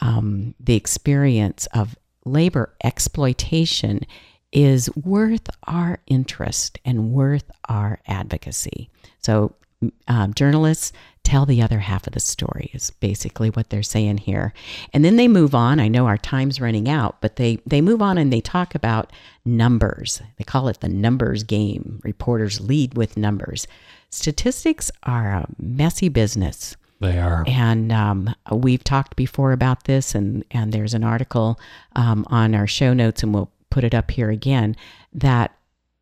um, 0.01 0.55
the 0.61 0.77
experience 0.77 1.67
of 1.75 1.97
labor 2.25 2.75
exploitation 2.85 4.01
is 4.53 4.95
worth 4.97 5.49
our 5.67 5.99
interest 6.07 6.79
and 6.85 7.13
worth 7.13 7.51
our 7.69 8.01
advocacy. 8.07 8.91
So, 9.21 9.55
um, 10.09 10.33
journalists 10.33 10.93
tell 11.27 11.45
the 11.45 11.61
other 11.61 11.81
half 11.81 12.07
of 12.07 12.13
the 12.13 12.21
story 12.21 12.71
is 12.73 12.91
basically 12.93 13.51
what 13.51 13.69
they're 13.69 13.83
saying 13.83 14.19
here. 14.19 14.55
And 14.93 15.05
then 15.05 15.17
they 15.17 15.27
move 15.27 15.55
on. 15.55 15.81
I 15.81 15.89
know 15.89 16.07
our 16.07 16.17
time's 16.17 16.61
running 16.61 16.89
out 16.89 17.21
but 17.21 17.37
they 17.37 17.59
they 17.67 17.81
move 17.81 18.01
on 18.01 18.17
and 18.17 18.33
they 18.33 18.41
talk 18.41 18.75
about 18.75 19.13
numbers. 19.45 20.23
They 20.39 20.45
call 20.45 20.69
it 20.69 20.81
the 20.81 20.89
numbers 20.89 21.43
game. 21.43 22.01
Reporters 22.05 22.61
lead 22.61 22.97
with 22.97 23.17
numbers. 23.17 23.67
Statistics 24.09 24.91
are 25.03 25.33
a 25.33 25.47
messy 25.59 26.09
business. 26.09 26.77
They 27.01 27.19
are. 27.19 27.45
And 27.47 27.93
um, 27.93 28.35
we've 28.51 28.85
talked 28.85 29.17
before 29.17 29.53
about 29.53 29.85
this 29.85 30.15
and 30.15 30.45
and 30.53 30.73
there's 30.73 30.95
an 30.95 31.05
article 31.05 31.59
um, 31.97 32.25
on 32.29 32.55
our 32.55 32.69
show 32.69 32.95
notes 32.95 33.23
and 33.25 33.35
we'll 33.35 33.51
put 33.77 33.85
it 33.85 33.95
up 33.95 34.11
here 34.11 34.31
again 34.31 34.75
that 35.13 35.55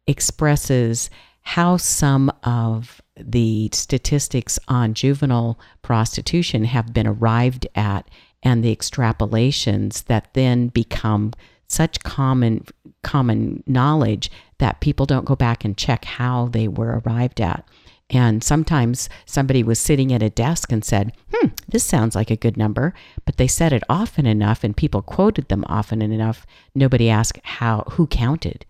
expresses 0.06 1.10
how 1.40 1.76
some 1.76 2.30
of 2.44 3.02
the 3.16 3.68
statistics 3.72 4.60
on 4.68 4.94
juvenile 4.94 5.58
prostitution 5.82 6.62
have 6.62 6.94
been 6.94 7.08
arrived 7.08 7.66
at 7.74 8.08
and 8.44 8.62
the 8.62 8.74
extrapolations 8.74 10.04
that 10.04 10.32
then 10.34 10.68
become 10.68 11.32
such 11.66 12.00
common 12.04 12.64
common 13.02 13.64
knowledge 13.66 14.30
that 14.58 14.80
people 14.80 15.04
don't 15.04 15.26
go 15.26 15.34
back 15.34 15.64
and 15.64 15.76
check 15.76 16.04
how 16.04 16.46
they 16.52 16.68
were 16.68 17.02
arrived 17.04 17.40
at. 17.40 17.66
And 18.10 18.44
sometimes 18.44 19.08
somebody 19.24 19.62
was 19.62 19.78
sitting 19.78 20.12
at 20.12 20.22
a 20.22 20.30
desk 20.30 20.70
and 20.70 20.84
said, 20.84 21.12
Hmm, 21.32 21.48
this 21.66 21.84
sounds 21.84 22.14
like 22.14 22.30
a 22.30 22.36
good 22.36 22.56
number. 22.56 22.94
But 23.24 23.38
they 23.38 23.48
said 23.48 23.72
it 23.72 23.82
often 23.88 24.26
enough 24.26 24.62
and 24.62 24.76
people 24.76 25.02
quoted 25.02 25.48
them 25.48 25.64
often 25.68 26.02
enough. 26.02 26.46
Nobody 26.74 27.08
asked 27.08 27.40
how, 27.42 27.84
who 27.92 28.06
counted 28.06 28.66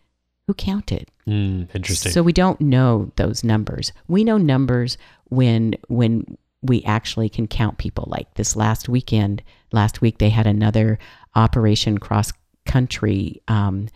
who 0.47 0.55
counted. 0.55 1.11
Mm, 1.27 1.75
interesting. 1.75 2.13
So 2.13 2.23
we 2.23 2.33
don't 2.33 2.61
know 2.61 3.11
those 3.17 3.45
numbers. 3.45 3.93
We 4.09 4.25
know 4.25 4.39
numbers 4.39 4.99
when 5.25 5.75
when 5.89 6.37
we 6.63 6.83
actually 6.85 7.29
can 7.29 7.47
count 7.47 7.79
people. 7.79 8.05
Like 8.09 8.35
this 8.35 8.57
last 8.57 8.89
weekend, 8.89 9.43
last 9.73 10.01
week 10.01 10.19
they 10.19 10.31
had 10.31 10.47
another 10.47 10.99
Operation 11.35 11.99
Cross 11.99 12.33
Country 12.67 13.43
um, 13.49 13.89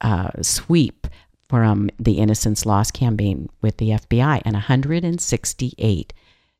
uh, 0.00 0.30
sweep 0.42 1.06
from 1.50 1.90
the 1.98 2.18
Innocence 2.18 2.64
Lost 2.64 2.94
campaign 2.94 3.50
with 3.60 3.78
the 3.78 3.90
FBI, 3.90 4.40
and 4.44 4.54
168 4.54 6.12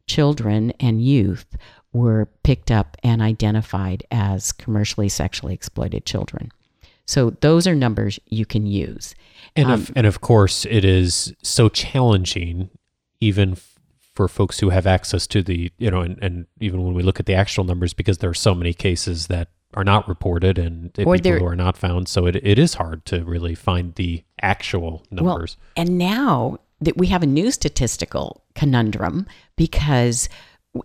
children 0.09 0.73
and 0.81 1.01
youth 1.01 1.47
were 1.93 2.29
picked 2.43 2.73
up 2.73 2.97
and 3.05 3.23
identified 3.23 4.03
as 4.11 4.51
commercially 4.51 5.09
sexually 5.09 5.55
exploited 5.55 6.05
children. 6.05 6.51
So 7.07 7.31
those 7.41 7.69
are 7.69 7.75
numbers 7.77 8.19
you 8.27 8.45
can 8.45 8.67
use. 8.67 9.15
And 9.55 9.67
um, 9.67 9.73
of, 9.75 9.93
and 9.95 10.09
of 10.09 10.21
course, 10.21 10.67
it 10.67 10.85
is 10.85 11.35
so 11.41 11.69
challenging, 11.69 12.71
even 13.21 13.53
f- 13.53 13.79
for 14.13 14.27
folks 14.27 14.59
who 14.59 14.71
have 14.71 14.89
access 14.89 15.29
to 15.29 15.41
the 15.41 15.71
you 15.79 15.89
know, 15.93 16.01
and, 16.01 16.19
and 16.21 16.47
even 16.59 16.83
when 16.83 16.95
we 16.95 17.05
look 17.05 17.21
at 17.21 17.27
the 17.27 17.35
actual 17.35 17.63
numbers, 17.63 17.95
because 17.95 18.19
there 18.19 18.31
are 18.31 18.35
so 18.35 18.57
many 18.57 18.75
cases 18.75 19.29
that 19.29 19.51
are 19.75 19.85
not 19.85 20.09
reported 20.09 20.59
and 20.59 20.93
people 20.95 21.15
who 21.15 21.47
are 21.47 21.57
not 21.57 21.77
found. 21.77 22.09
So 22.09 22.27
it, 22.27 22.37
it 22.37 22.59
is 22.59 22.75
hard 22.75 23.05
to 23.07 23.25
really 23.25 23.55
find 23.55 23.95
the 23.95 24.25
actual 24.43 25.03
numbers. 25.11 25.57
Well, 25.59 25.73
and 25.77 25.99
now 25.99 26.59
that 26.81 26.97
we 26.97 27.09
have 27.09 27.23
a 27.23 27.27
new 27.27 27.51
statistical 27.51 28.43
conundrum 28.55 29.27
because 29.57 30.29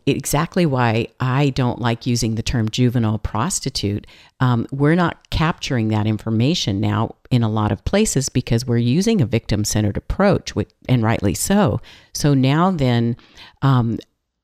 exactly 0.07 0.65
why 0.65 1.07
I 1.19 1.49
don't 1.49 1.79
like 1.79 2.05
using 2.05 2.35
the 2.35 2.43
term 2.43 2.69
juvenile 2.69 3.19
prostitute. 3.19 4.07
Um, 4.39 4.67
we're 4.71 4.95
not 4.95 5.29
capturing 5.29 5.89
that 5.89 6.07
information 6.07 6.79
now 6.79 7.15
in 7.29 7.43
a 7.43 7.49
lot 7.49 7.71
of 7.71 7.85
places 7.85 8.29
because 8.29 8.65
we're 8.65 8.77
using 8.77 9.21
a 9.21 9.25
victim 9.25 9.63
centered 9.63 9.97
approach, 9.97 10.53
and 10.89 11.03
rightly 11.03 11.33
so. 11.33 11.81
So 12.13 12.33
now 12.33 12.71
then, 12.71 13.15
um, 13.61 13.99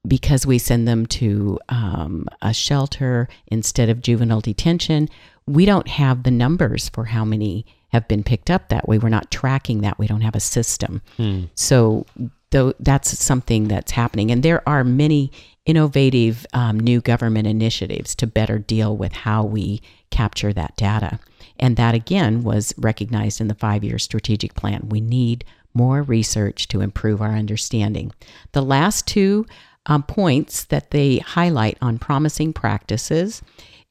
because 0.07 0.45
we 0.45 0.57
send 0.57 0.87
them 0.87 1.05
to 1.07 1.59
um, 1.69 2.27
a 2.41 2.53
shelter 2.53 3.27
instead 3.47 3.89
of 3.89 4.01
juvenile 4.01 4.41
detention, 4.41 5.09
we 5.47 5.65
don't 5.65 5.87
have 5.87 6.23
the 6.23 6.31
numbers 6.31 6.89
for 6.89 7.05
how 7.05 7.25
many 7.25 7.65
have 7.91 8.07
been 8.07 8.23
picked 8.23 8.49
up 8.49 8.69
that 8.69 8.87
way. 8.87 8.97
We're 8.97 9.09
not 9.09 9.31
tracking 9.31 9.81
that. 9.81 9.99
We 9.99 10.07
don't 10.07 10.21
have 10.21 10.35
a 10.35 10.39
system. 10.39 11.01
Hmm. 11.17 11.45
So 11.55 12.05
though 12.51 12.73
that's 12.79 13.17
something 13.17 13.67
that's 13.67 13.91
happening, 13.91 14.31
and 14.31 14.43
there 14.43 14.67
are 14.67 14.83
many 14.83 15.31
innovative 15.65 16.45
um, 16.53 16.79
new 16.79 17.01
government 17.01 17.47
initiatives 17.47 18.15
to 18.15 18.27
better 18.27 18.57
deal 18.59 18.95
with 18.95 19.11
how 19.11 19.43
we 19.43 19.81
capture 20.09 20.53
that 20.53 20.75
data. 20.75 21.19
And 21.59 21.77
that 21.77 21.93
again 21.93 22.43
was 22.43 22.73
recognized 22.77 23.39
in 23.39 23.47
the 23.47 23.55
five 23.55 23.83
year 23.83 23.99
strategic 23.99 24.55
plan. 24.55 24.87
We 24.89 25.01
need 25.01 25.45
more 25.73 26.01
research 26.01 26.67
to 26.69 26.81
improve 26.81 27.21
our 27.21 27.33
understanding. 27.33 28.11
The 28.53 28.63
last 28.63 29.07
two 29.07 29.45
um, 29.85 30.03
points 30.03 30.65
that 30.65 30.91
they 30.91 31.19
highlight 31.19 31.77
on 31.81 31.99
promising 31.99 32.53
practices 32.53 33.41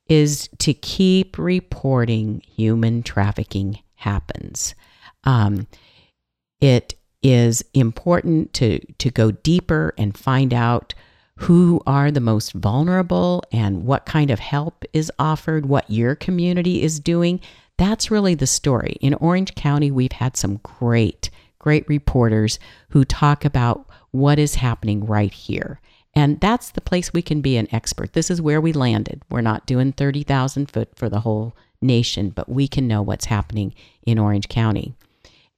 is 0.09 0.49
to 0.59 0.75
keep 0.75 1.39
reporting 1.39 2.43
human 2.57 3.03
trafficking 3.03 3.79
happens. 4.01 4.75
Um, 5.25 5.67
it 6.61 6.95
is 7.23 7.65
important 7.75 8.53
to, 8.55 8.81
to 8.95 9.11
go 9.11 9.31
deeper 9.31 9.95
and 9.99 10.17
find 10.17 10.55
out 10.55 10.95
who 11.37 11.81
are 11.87 12.11
the 12.11 12.21
most 12.21 12.53
vulnerable 12.53 13.43
and 13.51 13.85
what 13.85 14.05
kind 14.05 14.31
of 14.31 14.39
help 14.39 14.85
is 14.93 15.11
offered, 15.19 15.67
what 15.67 15.91
your 15.91 16.15
community 16.15 16.83
is 16.83 17.01
doing. 17.01 17.41
That's 17.79 18.11
really 18.11 18.35
the 18.35 18.47
story. 18.47 18.97
In 19.01 19.15
Orange 19.15 19.55
County, 19.55 19.91
we've 19.91 20.13
had 20.13 20.37
some 20.37 20.59
great, 20.59 21.31
great 21.59 21.89
reporters 21.89 22.59
who 22.91 23.05
talk 23.05 23.45
about 23.45 23.87
what 24.11 24.39
is 24.39 24.57
happening 24.57 25.07
right 25.07 25.33
here. 25.33 25.81
And 26.15 26.41
that's 26.41 26.71
the 26.71 26.81
place 26.81 27.13
we 27.13 27.23
can 27.23 27.41
be 27.41 27.57
an 27.57 27.69
expert. 27.73 28.13
This 28.13 28.31
is 28.31 28.43
where 28.43 28.61
we 28.61 28.73
landed. 28.73 29.23
We're 29.31 29.41
not 29.41 29.67
doing 29.67 29.93
30,000 29.93 30.71
foot 30.71 30.91
for 30.97 31.09
the 31.09 31.21
whole 31.21 31.55
nation, 31.83 32.31
but 32.31 32.49
we 32.49 32.69
can 32.69 32.89
know 32.89 33.03
what's 33.03 33.27
happening 33.27 33.75
in 34.03 34.19
Orange 34.19 34.49
County. 34.49 34.95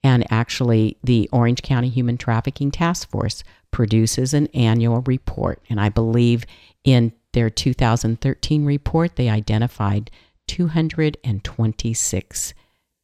And 0.04 0.26
actually, 0.32 0.96
the 1.02 1.28
Orange 1.32 1.62
County 1.62 1.88
Human 1.88 2.18
Trafficking 2.18 2.70
Task 2.70 3.10
Force 3.10 3.42
produces 3.70 4.34
an 4.34 4.48
annual 4.48 5.00
report. 5.02 5.62
And 5.70 5.80
I 5.80 5.88
believe 5.88 6.44
in 6.84 7.12
their 7.32 7.50
2013 7.50 8.64
report, 8.64 9.16
they 9.16 9.28
identified 9.28 10.10
226 10.48 12.54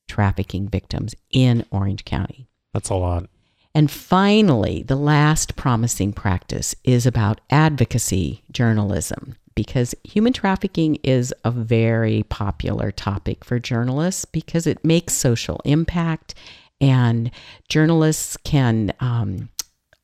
trafficking 0.09 0.69
victims 0.69 1.15
in 1.31 1.65
Orange 1.71 2.05
County. 2.05 2.49
That's 2.75 2.91
a 2.91 2.95
lot. 2.95 3.27
And 3.75 3.91
finally, 3.91 4.83
the 4.83 4.97
last 4.97 5.55
promising 5.55 6.13
practice 6.13 6.75
is 6.85 7.07
about 7.07 7.41
advocacy 7.51 8.43
journalism 8.51 9.37
because 9.59 9.93
human 10.05 10.33
trafficking 10.33 11.01
is 11.03 11.35
a 11.45 11.51
very 11.51 12.23
popular 12.29 12.93
topic 12.93 13.45
for 13.45 13.59
journalists 13.59 14.25
because 14.25 14.69
it 14.69 14.85
makes 14.85 15.13
social 15.13 15.61
impact 15.65 16.33
and 16.81 17.33
journalists 17.69 18.37
can 18.37 18.93
um, 19.01 19.49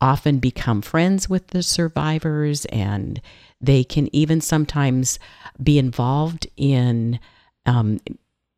often 0.01 0.41
become 0.41 0.83
friends 0.83 1.29
with 1.29 1.47
the 1.47 1.63
survivors 1.63 2.65
and 2.65 3.21
they 3.61 3.85
can 3.85 4.13
even 4.13 4.41
sometimes 4.41 5.21
be 5.63 5.79
involved 5.79 6.49
in 6.57 7.21
um, 7.65 8.01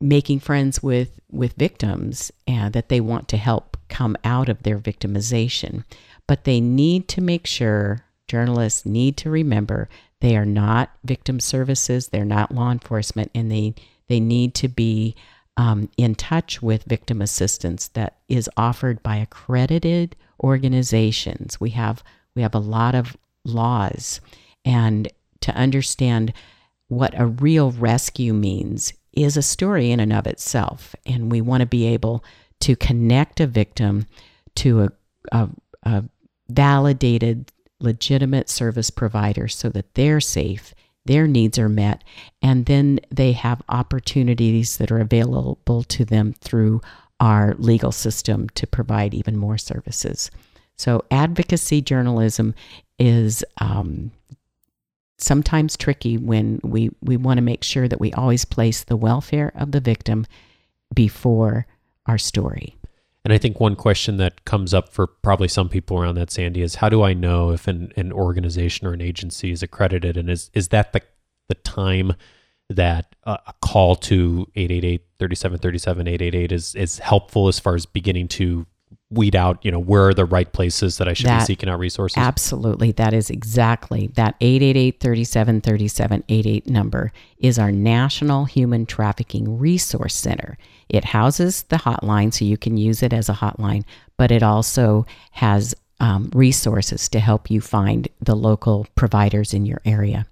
making 0.01 0.41
friends 0.41 0.83
with 0.83 1.21
with 1.31 1.53
victims 1.57 2.33
and 2.47 2.73
that 2.73 2.89
they 2.89 3.03
want 3.03 3.29
to 3.29 3.37
help 3.37 3.77
come 3.91 4.17
out 4.25 4.49
of 4.49 4.63
their 4.63 4.79
victimization. 4.79 5.85
But 6.27 6.45
they 6.45 6.59
need 6.59 7.07
to 7.09 7.21
make 7.21 7.47
sure 7.47 8.07
journalists 8.29 8.87
need 8.87 9.19
to 9.19 9.31
remember 9.31 9.91
they 10.20 10.37
are 10.37 10.46
not 10.46 10.90
victim 11.05 11.40
services 11.40 12.09
they're 12.09 12.24
not 12.24 12.55
law 12.55 12.70
enforcement 12.70 13.31
and 13.35 13.50
they 13.50 13.74
they 14.09 14.20
need 14.20 14.55
to 14.55 14.68
be 14.68 15.14
um, 15.59 15.88
in 15.96 16.14
touch 16.14 16.61
with 16.61 16.85
victim 16.85 17.22
assistance 17.22 17.88
that 17.88 18.18
is 18.29 18.50
offered 18.57 19.02
by 19.02 19.16
accredited 19.16 20.14
organizations 20.42 21.61
we 21.61 21.70
have 21.70 22.02
we 22.35 22.42
have 22.42 22.55
a 22.55 22.59
lot 22.59 22.94
of 22.94 23.16
laws 23.44 24.20
and 24.64 25.09
to 25.40 25.55
understand 25.55 26.33
what 26.88 27.18
a 27.18 27.26
real 27.26 27.70
rescue 27.72 28.33
means 28.33 28.92
is 29.12 29.37
a 29.37 29.42
story 29.42 29.90
in 29.90 29.98
and 29.98 30.12
of 30.12 30.26
itself. 30.26 30.94
And 31.07 31.33
we 31.33 31.40
want 31.40 31.62
to 31.62 31.66
be 31.66 31.87
able 31.87 32.24
to 32.61 32.76
connect 32.76 33.40
a 33.40 33.46
victim 33.46 34.07
to 34.57 34.83
a, 34.83 34.88
a, 35.33 35.48
a 35.85 36.05
validated, 36.48 37.50
legitimate 37.81 38.49
service 38.49 38.91
providers 38.91 39.55
so 39.57 39.69
that 39.71 39.95
they're 39.95 40.21
safe, 40.21 40.75
their 41.05 41.27
needs 41.27 41.59
are 41.59 41.69
met, 41.69 42.03
and 42.43 42.67
then 42.67 43.01
they 43.11 43.33
have 43.33 43.62
opportunities 43.69 44.79
that 44.79 44.91
are 44.91 45.01
available 45.01 45.83
to 45.85 46.05
them 46.05 46.33
through 46.41 46.81
our 47.21 47.55
legal 47.59 47.93
system 47.93 48.49
to 48.51 48.67
provide 48.67 49.15
even 49.15 49.37
more 49.37 49.59
services. 49.59 50.31
So, 50.77 51.05
advocacy 51.11 51.81
journalism 51.81 52.55
is 52.99 53.45
um, 53.59 54.11
sometimes 55.19 55.77
tricky 55.77 56.19
when 56.19 56.61
we, 56.62 56.91
we 57.01 57.17
want 57.17 57.39
to 57.39 57.43
make 57.43 57.65
sure 57.65 57.89
that 57.89 58.01
we 58.01 58.12
always 58.12 58.45
place 58.45 58.85
the 58.85 58.97
welfare 58.97 59.53
of 59.55 59.73
the 59.73 59.81
victim 59.81 60.27
before 60.95 61.67
our 62.07 62.19
story. 62.19 62.76
And 63.27 63.33
I 63.33 63.39
think 63.39 63.59
one 63.59 63.75
question 63.75 64.19
that 64.19 64.45
comes 64.45 64.73
up 64.73 64.89
for 64.89 65.09
probably 65.09 65.49
some 65.49 65.69
people 65.69 65.99
around 65.99 66.15
that, 66.15 66.31
Sandy, 66.31 66.62
is 66.62 66.77
how 66.77 66.89
do 66.89 67.03
I 67.03 67.12
know 67.12 67.51
if 67.51 67.67
an, 67.67 67.93
an 67.97 68.12
organization 68.12 68.87
or 68.87 68.93
an 68.93 69.01
agency 69.01 69.51
is 69.51 69.65
accredited? 69.65 70.17
And 70.17 70.31
is, 70.31 70.49
is 70.55 70.69
that 70.69 70.93
the, 70.93 71.03
the 71.49 71.57
time 71.57 72.12
that 72.71 73.17
a 73.25 73.53
call 73.61 73.97
to 73.97 74.47
888 74.55 75.03
3737 75.19 76.07
888 76.07 76.53
is, 76.53 76.77
is 76.77 77.01
helpful 77.01 77.49
as 77.49 77.59
far 77.59 77.75
as 77.75 77.85
beginning 77.85 78.29
to 78.29 78.65
weed 79.11 79.37
out, 79.37 79.64
you 79.64 79.71
know, 79.71 79.79
where 79.79 80.09
are 80.09 80.14
the 80.14 80.25
right 80.25 80.53
places 80.53 80.99
that 80.99 81.09
I 81.09 81.12
should 81.12 81.27
that, 81.27 81.40
be 81.40 81.45
seeking 81.45 81.69
out 81.69 81.79
resources? 81.79 82.16
Absolutely. 82.19 82.92
That 82.92 83.14
is 83.14 83.31
exactly 83.31 84.09
that 84.14 84.35
888 84.40 85.01
37 85.01 85.61
37 85.61 86.25
88 86.29 86.66
number 86.66 87.12
is 87.38 87.59
our 87.59 87.71
National 87.71 88.47
Human 88.47 88.85
Trafficking 88.85 89.59
Resource 89.59 90.14
Center. 90.14 90.59
It 90.88 91.05
houses 91.05 91.62
the 91.64 91.77
hotline 91.77 92.35
so 92.35 92.45
you 92.45 92.57
can 92.57 92.77
use 92.77 93.03
it 93.03 93.12
as 93.12 93.29
a 93.29 93.35
hotline, 93.35 93.85
but 94.16 94.33
it 94.33 94.42
also 94.42 95.07
has 95.33 95.75
um, 96.01 96.31
resources 96.35 97.09
to 97.11 97.21
help 97.21 97.51
you 97.51 97.61
find 97.61 98.09
the 98.21 98.35
local 98.35 98.87
providers 98.97 99.55
in 99.55 99.66
your 99.66 99.81
area. 99.85 100.27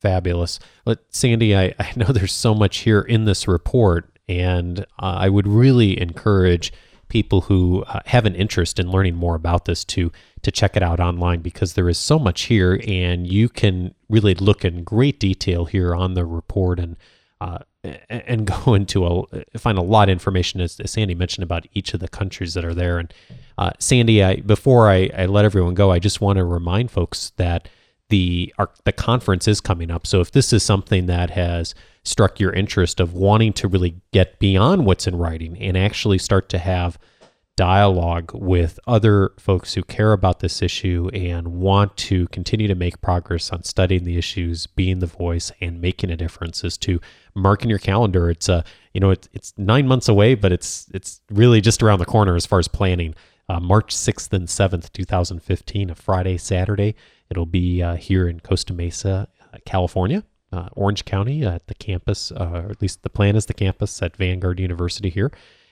Fabulous. 0.00 0.60
But 0.84 1.04
Sandy, 1.08 1.56
I, 1.56 1.74
I 1.78 1.92
know 1.96 2.06
there's 2.06 2.32
so 2.32 2.54
much 2.54 2.78
here 2.78 3.00
in 3.00 3.24
this 3.24 3.48
report, 3.48 4.18
and 4.28 4.80
uh, 4.80 5.16
I 5.18 5.28
would 5.28 5.48
really 5.48 6.00
encourage 6.00 6.72
people 7.08 7.42
who 7.42 7.84
uh, 7.88 8.00
have 8.06 8.26
an 8.26 8.34
interest 8.34 8.78
in 8.78 8.90
learning 8.90 9.14
more 9.14 9.34
about 9.34 9.64
this 9.64 9.84
to 9.84 10.12
to 10.42 10.50
check 10.50 10.76
it 10.76 10.82
out 10.82 11.00
online 11.00 11.40
because 11.40 11.74
there 11.74 11.88
is 11.88 11.98
so 11.98 12.18
much 12.18 12.42
here 12.42 12.80
and 12.86 13.26
you 13.26 13.48
can 13.48 13.94
really 14.08 14.34
look 14.34 14.64
in 14.64 14.84
great 14.84 15.18
detail 15.18 15.64
here 15.64 15.94
on 15.94 16.14
the 16.14 16.24
report 16.24 16.78
and 16.78 16.96
uh, 17.40 17.58
and 18.08 18.46
go 18.64 18.74
into 18.74 19.06
a 19.06 19.58
find 19.58 19.78
a 19.78 19.82
lot 19.82 20.08
of 20.08 20.12
information 20.12 20.60
as, 20.60 20.78
as, 20.80 20.90
Sandy 20.90 21.14
mentioned 21.14 21.44
about 21.44 21.66
each 21.74 21.94
of 21.94 22.00
the 22.00 22.08
countries 22.08 22.54
that 22.54 22.64
are 22.64 22.74
there. 22.74 22.98
And 22.98 23.12
uh, 23.56 23.70
Sandy 23.78 24.22
I 24.22 24.36
before 24.36 24.88
I, 24.88 25.10
I 25.16 25.26
let 25.26 25.44
everyone 25.44 25.74
go 25.74 25.90
I 25.90 25.98
just 25.98 26.20
want 26.20 26.38
to 26.38 26.44
remind 26.44 26.90
folks 26.90 27.32
that 27.36 27.68
the 28.08 28.54
our, 28.58 28.70
the 28.84 28.92
conference 28.92 29.46
is 29.46 29.60
coming 29.60 29.90
up. 29.90 30.06
So 30.06 30.20
if 30.20 30.32
this 30.32 30.52
is 30.52 30.62
something 30.62 31.06
that 31.06 31.30
has 31.30 31.74
struck 32.08 32.40
your 32.40 32.52
interest 32.52 33.00
of 33.00 33.12
wanting 33.12 33.52
to 33.52 33.68
really 33.68 34.00
get 34.12 34.38
beyond 34.38 34.86
what's 34.86 35.06
in 35.06 35.16
writing 35.16 35.58
and 35.58 35.76
actually 35.76 36.18
start 36.18 36.48
to 36.48 36.58
have 36.58 36.98
dialogue 37.54 38.30
with 38.32 38.78
other 38.86 39.32
folks 39.38 39.74
who 39.74 39.82
care 39.82 40.12
about 40.12 40.38
this 40.38 40.62
issue 40.62 41.10
and 41.12 41.48
want 41.48 41.94
to 41.96 42.26
continue 42.28 42.68
to 42.68 42.74
make 42.74 43.00
progress 43.00 43.50
on 43.50 43.62
studying 43.64 44.04
the 44.04 44.16
issues, 44.16 44.66
being 44.66 45.00
the 45.00 45.06
voice, 45.06 45.52
and 45.60 45.80
making 45.80 46.08
a 46.10 46.16
difference 46.16 46.64
is 46.64 46.78
to 46.78 47.00
mark 47.34 47.64
in 47.64 47.68
your 47.68 47.80
calendar. 47.80 48.30
It's 48.30 48.48
a 48.48 48.54
uh, 48.54 48.62
you 48.94 49.00
know 49.00 49.10
it's 49.10 49.28
it's 49.32 49.52
nine 49.58 49.86
months 49.86 50.08
away, 50.08 50.34
but 50.34 50.50
it's 50.50 50.86
it's 50.94 51.20
really 51.30 51.60
just 51.60 51.82
around 51.82 51.98
the 51.98 52.06
corner 52.06 52.36
as 52.36 52.46
far 52.46 52.58
as 52.58 52.68
planning. 52.68 53.14
Uh, 53.50 53.60
March 53.60 53.94
sixth 53.94 54.32
and 54.32 54.48
seventh, 54.48 54.92
two 54.92 55.04
thousand 55.04 55.42
fifteen, 55.42 55.90
a 55.90 55.94
Friday 55.94 56.38
Saturday. 56.38 56.94
It'll 57.28 57.46
be 57.46 57.82
uh, 57.82 57.96
here 57.96 58.28
in 58.28 58.40
Costa 58.40 58.72
Mesa, 58.72 59.28
California 59.66 60.22
uh, 60.52 60.68
Orange 60.72 61.04
County 61.04 61.44
at 61.44 61.66
the 61.66 61.74
campus, 61.74 62.32
uh, 62.32 62.62
or 62.64 62.70
at 62.70 62.80
least 62.82 63.02
the 63.02 63.10
plan 63.10 63.36
is 63.36 63.46
the 63.46 63.54
campus 63.54 64.00
at 64.02 64.16
Vanguard 64.16 64.60
University 64.60 65.10
here. 65.10 65.30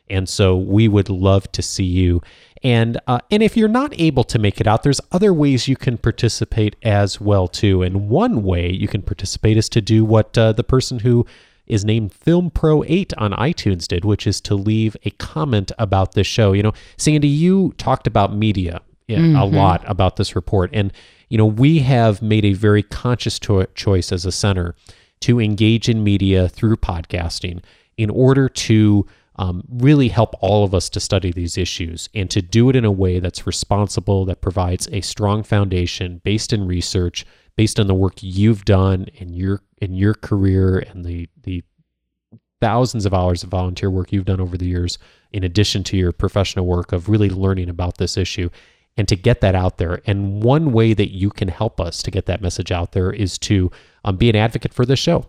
And 0.09 0.29
so 0.29 0.57
we 0.57 0.87
would 0.87 1.09
love 1.09 1.51
to 1.53 1.63
see 1.63 1.85
you. 1.85 2.23
And 2.63 3.01
uh, 3.07 3.19
and 3.31 3.43
if 3.43 3.57
you're 3.57 3.69
not 3.69 3.99
able 3.99 4.25
to 4.25 4.39
make 4.39 4.61
it 4.61 4.67
out, 4.67 4.83
there's 4.83 5.01
other 5.11 5.35
ways 5.35 5.67
you 5.67 5.77
can 5.77 5.99
participate 5.99 6.77
as 6.83 7.21
well 7.21 7.49
too. 7.49 7.83
And 7.83 8.09
one 8.09 8.43
way 8.43 8.71
you 8.71 8.87
can 8.87 9.03
participate 9.03 9.57
is 9.57 9.69
to 9.71 9.81
do 9.81 10.05
what 10.05 10.37
uh, 10.39 10.53
the 10.53 10.65
person 10.65 11.01
who 11.01 11.27
is 11.67 11.85
named 11.85 12.13
Film 12.13 12.51
Pro 12.51 12.85
8 12.85 13.15
on 13.19 13.33
iTunes 13.33 13.89
did, 13.89 14.05
which 14.05 14.27
is 14.27 14.41
to 14.43 14.55
leave 14.55 14.97
a 15.05 15.11
comment 15.13 15.73
about 15.79 16.15
this 16.15 16.27
show. 16.27 16.53
You 16.53 16.63
know, 16.63 16.73
Sandy, 16.97 17.27
you 17.27 17.75
talked 17.77 18.07
about 18.07 18.33
media 18.33 18.81
a 19.09 19.45
lot 19.45 19.83
about 19.87 20.17
this 20.17 20.37
report. 20.37 20.71
And, 20.73 20.93
you 21.29 21.39
know, 21.39 21.47
we 21.47 21.81
have 21.81 22.23
made 22.23 22.45
a 22.45 22.53
very 22.53 22.83
conscious 22.83 23.39
to- 23.41 23.67
choice 23.75 24.13
as 24.13 24.25
a 24.25 24.33
center 24.33 24.75
to 25.21 25.41
engage 25.41 25.89
in 25.89 26.05
media 26.05 26.49
through 26.49 26.77
podcasting 26.77 27.63
in 27.97 28.11
order 28.11 28.49
to 28.49 29.07
um, 29.37 29.63
really 29.69 30.09
help 30.09 30.35
all 30.41 30.65
of 30.65 30.75
us 30.75 30.89
to 30.91 31.01
study 31.01 31.31
these 31.31 31.59
issues 31.59 32.09
and 32.15 32.31
to 32.31 32.41
do 32.41 32.71
it 32.71 32.77
in 32.77 32.85
a 32.85 32.91
way 32.91 33.19
that's 33.19 33.47
responsible, 33.47 34.25
that 34.25 34.41
provides 34.41 34.89
a 34.93 35.01
strong 35.03 35.43
foundation 35.43 36.21
based 36.25 36.53
in 36.53 36.67
research, 36.67 37.27
based 37.57 37.79
on 37.79 37.87
the 37.87 37.95
work 37.95 38.15
you've 38.21 38.65
done 38.65 39.07
in 39.15 39.33
your 39.35 39.63
in 39.83 39.95
your 39.95 40.15
career 40.15 40.79
and 40.79 41.05
the 41.05 41.29
the 41.43 41.63
thousands 42.63 43.05
of 43.05 43.13
hours 43.13 43.43
of 43.43 43.51
volunteer 43.51 43.91
work 43.91 44.11
you've 44.11 44.25
done 44.25 44.41
over 44.41 44.57
the 44.57 44.67
years, 44.67 44.99
in 45.33 45.45
addition 45.45 45.85
to 45.85 45.97
your 45.97 46.13
professional 46.13 46.65
work 46.65 46.93
of 46.93 47.11
really 47.11 47.29
learning 47.29 47.69
about 47.69 47.99
this 47.99 48.17
issue 48.17 48.49
and 48.97 49.07
to 49.09 49.17
get 49.17 49.41
that 49.41 49.55
out 49.55 49.79
there. 49.79 50.01
And 50.07 50.43
one 50.43 50.73
way 50.73 50.95
that 50.95 51.11
you 51.11 51.31
can 51.31 51.49
help 51.49 51.81
us 51.81 52.03
to 52.03 52.11
get 52.11 52.27
that 52.27 52.41
message 52.41 52.73
out 52.73 52.93
there 52.93 53.11
is 53.11 53.39
to 53.39 53.71
um, 54.05 54.17
be 54.17 54.31
an 54.31 54.37
advocate 54.37 54.73
for 54.73 54.87
this 54.87 54.99
show. 54.99 55.27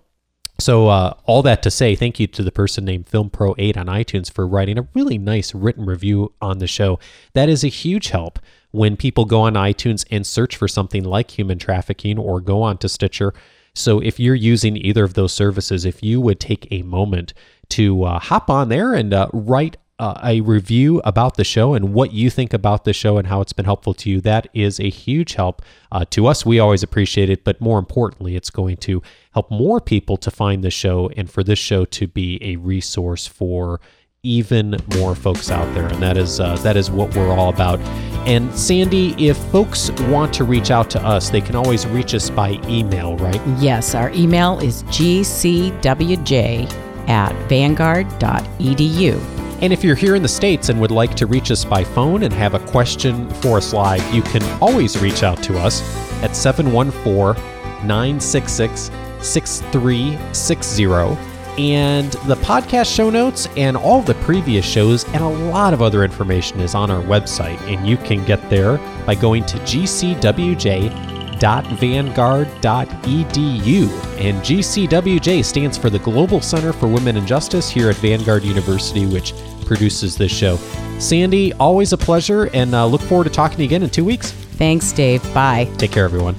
So, 0.60 0.88
uh, 0.88 1.14
all 1.26 1.44
that 1.44 1.62
to 1.64 1.72
say, 1.72 1.96
thank 1.96 2.20
you 2.20 2.26
to 2.28 2.42
the 2.42 2.52
person 2.52 2.84
named 2.84 3.06
FilmPro8 3.06 3.78
on 3.78 3.86
iTunes 3.86 4.32
for 4.32 4.48
writing 4.48 4.80
a 4.80 4.88
really 4.96 5.20
nice 5.20 5.54
written 5.54 5.86
review 5.86 6.34
on 6.42 6.58
the 6.58 6.66
show. 6.66 6.98
That 7.34 7.48
is 7.48 7.64
a 7.64 7.68
huge 7.68 8.08
help 8.08 8.40
when 8.72 8.98
people 8.98 9.26
go 9.26 9.42
on 9.42 9.54
iTunes 9.54 10.04
and 10.10 10.26
search 10.26 10.56
for 10.56 10.68
something 10.68 11.04
like 11.04 11.38
human 11.38 11.60
trafficking 11.60 12.18
or 12.18 12.42
go 12.42 12.64
on 12.64 12.80
to 12.80 12.90
Stitcher. 12.90 13.36
So, 13.76 14.00
if 14.00 14.20
you're 14.20 14.34
using 14.34 14.78
either 14.78 15.04
of 15.04 15.14
those 15.14 15.32
services, 15.32 15.86
if 15.86 16.02
you 16.02 16.20
would 16.22 16.40
take 16.40 16.68
a 16.72 16.82
moment 16.82 17.36
to 17.70 18.04
uh, 18.06 18.20
hop 18.20 18.50
on 18.50 18.70
there 18.70 18.96
and 18.96 19.14
uh, 19.14 19.30
write 19.34 19.78
uh, 20.00 20.20
a 20.24 20.42
review 20.42 21.02
about 21.04 21.38
the 21.38 21.44
show 21.44 21.74
and 21.74 21.94
what 21.94 22.14
you 22.14 22.30
think 22.30 22.54
about 22.54 22.86
the 22.86 22.94
show 22.94 23.18
and 23.18 23.28
how 23.28 23.42
it's 23.42 23.54
been 23.54 23.66
helpful 23.66 23.94
to 23.96 24.10
you, 24.10 24.22
that 24.22 24.48
is 24.54 24.80
a 24.80 24.90
huge 24.90 25.34
help 25.34 25.62
uh, 25.92 26.06
to 26.12 26.28
us. 26.28 26.46
We 26.46 26.60
always 26.60 26.84
appreciate 26.84 27.30
it, 27.30 27.44
but 27.44 27.60
more 27.60 27.80
importantly, 27.80 28.36
it's 28.36 28.50
going 28.50 28.78
to 28.78 29.02
help 29.34 29.50
more 29.50 29.82
people 29.82 30.18
to 30.18 30.30
find 30.30 30.64
the 30.64 30.70
show 30.72 31.10
and 31.18 31.30
for 31.30 31.44
this 31.44 31.60
show 31.60 31.86
to 31.86 32.08
be 32.08 32.40
a 32.44 32.58
resource 32.58 33.26
for 33.28 33.80
even 34.24 34.76
more 34.96 35.16
folks 35.16 35.50
out 35.52 35.74
there 35.74 35.88
and 35.88 36.02
that 36.02 36.18
is 36.18 36.40
uh, 36.40 36.56
that 36.58 36.76
is 36.76 36.90
what 36.90 37.16
we're 37.16 37.32
all 37.32 37.50
about 37.50 37.80
and 38.28 38.54
Sandie 38.54 39.14
if 39.24 39.38
folks 39.38 39.92
want 40.10 40.34
to 40.34 40.44
reach 40.44 40.72
out 40.72 40.90
to 40.90 41.02
us 41.02 41.30
they 41.30 41.40
can 41.40 41.56
always 41.56 41.86
reach 41.88 42.16
us 42.16 42.30
by 42.30 42.60
email 42.68 43.16
right 43.18 43.40
Yes, 43.60 43.94
our 43.96 44.10
email 44.10 44.60
is 44.60 44.84
gcwj 44.86 46.68
at 47.08 47.34
vanguard.edu. 47.48 49.37
And 49.60 49.74
if 49.74 49.84
you're 49.84 49.96
here 49.96 50.16
in 50.16 50.22
the 50.22 50.28
States 50.28 50.70
and 50.70 50.80
would 50.80 50.92
like 50.92 51.16
to 51.16 51.26
reach 51.26 51.50
us 51.50 51.66
by 51.66 51.84
phone 51.84 52.22
and 52.24 52.32
have 52.34 52.54
a 52.54 52.60
question 52.60 53.28
for 53.36 53.58
us 53.58 53.74
live, 53.74 54.14
you 54.14 54.22
can 54.22 54.44
always 54.62 55.00
reach 55.02 55.24
out 55.24 55.42
to 55.44 55.58
us 55.58 55.82
at 56.22 56.36
714 56.36 57.42
966 57.88 58.92
6360. 59.20 61.18
And 61.58 62.12
the 62.28 62.36
podcast 62.36 62.94
show 62.96 63.10
notes 63.10 63.48
and 63.58 63.76
all 63.76 64.04
the 64.04 64.14
previous 64.16 64.64
shows 64.64 65.06
and 65.06 65.24
a 65.24 65.28
lot 65.28 65.74
of 65.74 65.82
other 65.82 66.04
information 66.04 66.60
is 66.60 66.76
on 66.76 66.92
our 66.92 67.02
website. 67.02 67.60
And 67.62 67.88
you 67.88 67.98
can 67.98 68.24
get 68.26 68.48
there 68.52 68.78
by 69.08 69.16
going 69.16 69.44
to 69.48 69.58
gcwj.vanguard.edu. 71.38 73.90
And 74.20 74.44
GCWJ 74.44 75.46
stands 75.46 75.78
for 75.78 75.90
the 75.90 76.00
Global 76.00 76.42
Center 76.42 76.74
for 76.74 76.88
Women 76.88 77.18
and 77.18 77.28
Justice 77.28 77.70
here 77.70 77.90
at 77.90 77.96
Vanguard 77.98 78.44
University, 78.44 79.06
which 79.06 79.34
produces 79.66 80.18
this 80.18 80.32
show. 80.32 80.58
Sandie, 81.00 81.54
always 81.54 81.94
a 81.94 81.98
pleasure, 81.98 82.50
and 82.54 82.74
uh, 82.74 82.86
look 82.86 83.02
forward 83.02 83.26
to 83.26 83.30
talking 83.30 83.58
to 83.58 83.64
you 83.64 83.68
again 83.68 83.84
in 83.84 83.90
two 83.90 84.06
weeks. 84.06 84.32
Thanks, 84.32 84.92
Dave. 84.92 85.22
Bye. 85.34 85.72
Take 85.78 85.92
care, 85.92 86.06
everyone. 86.06 86.36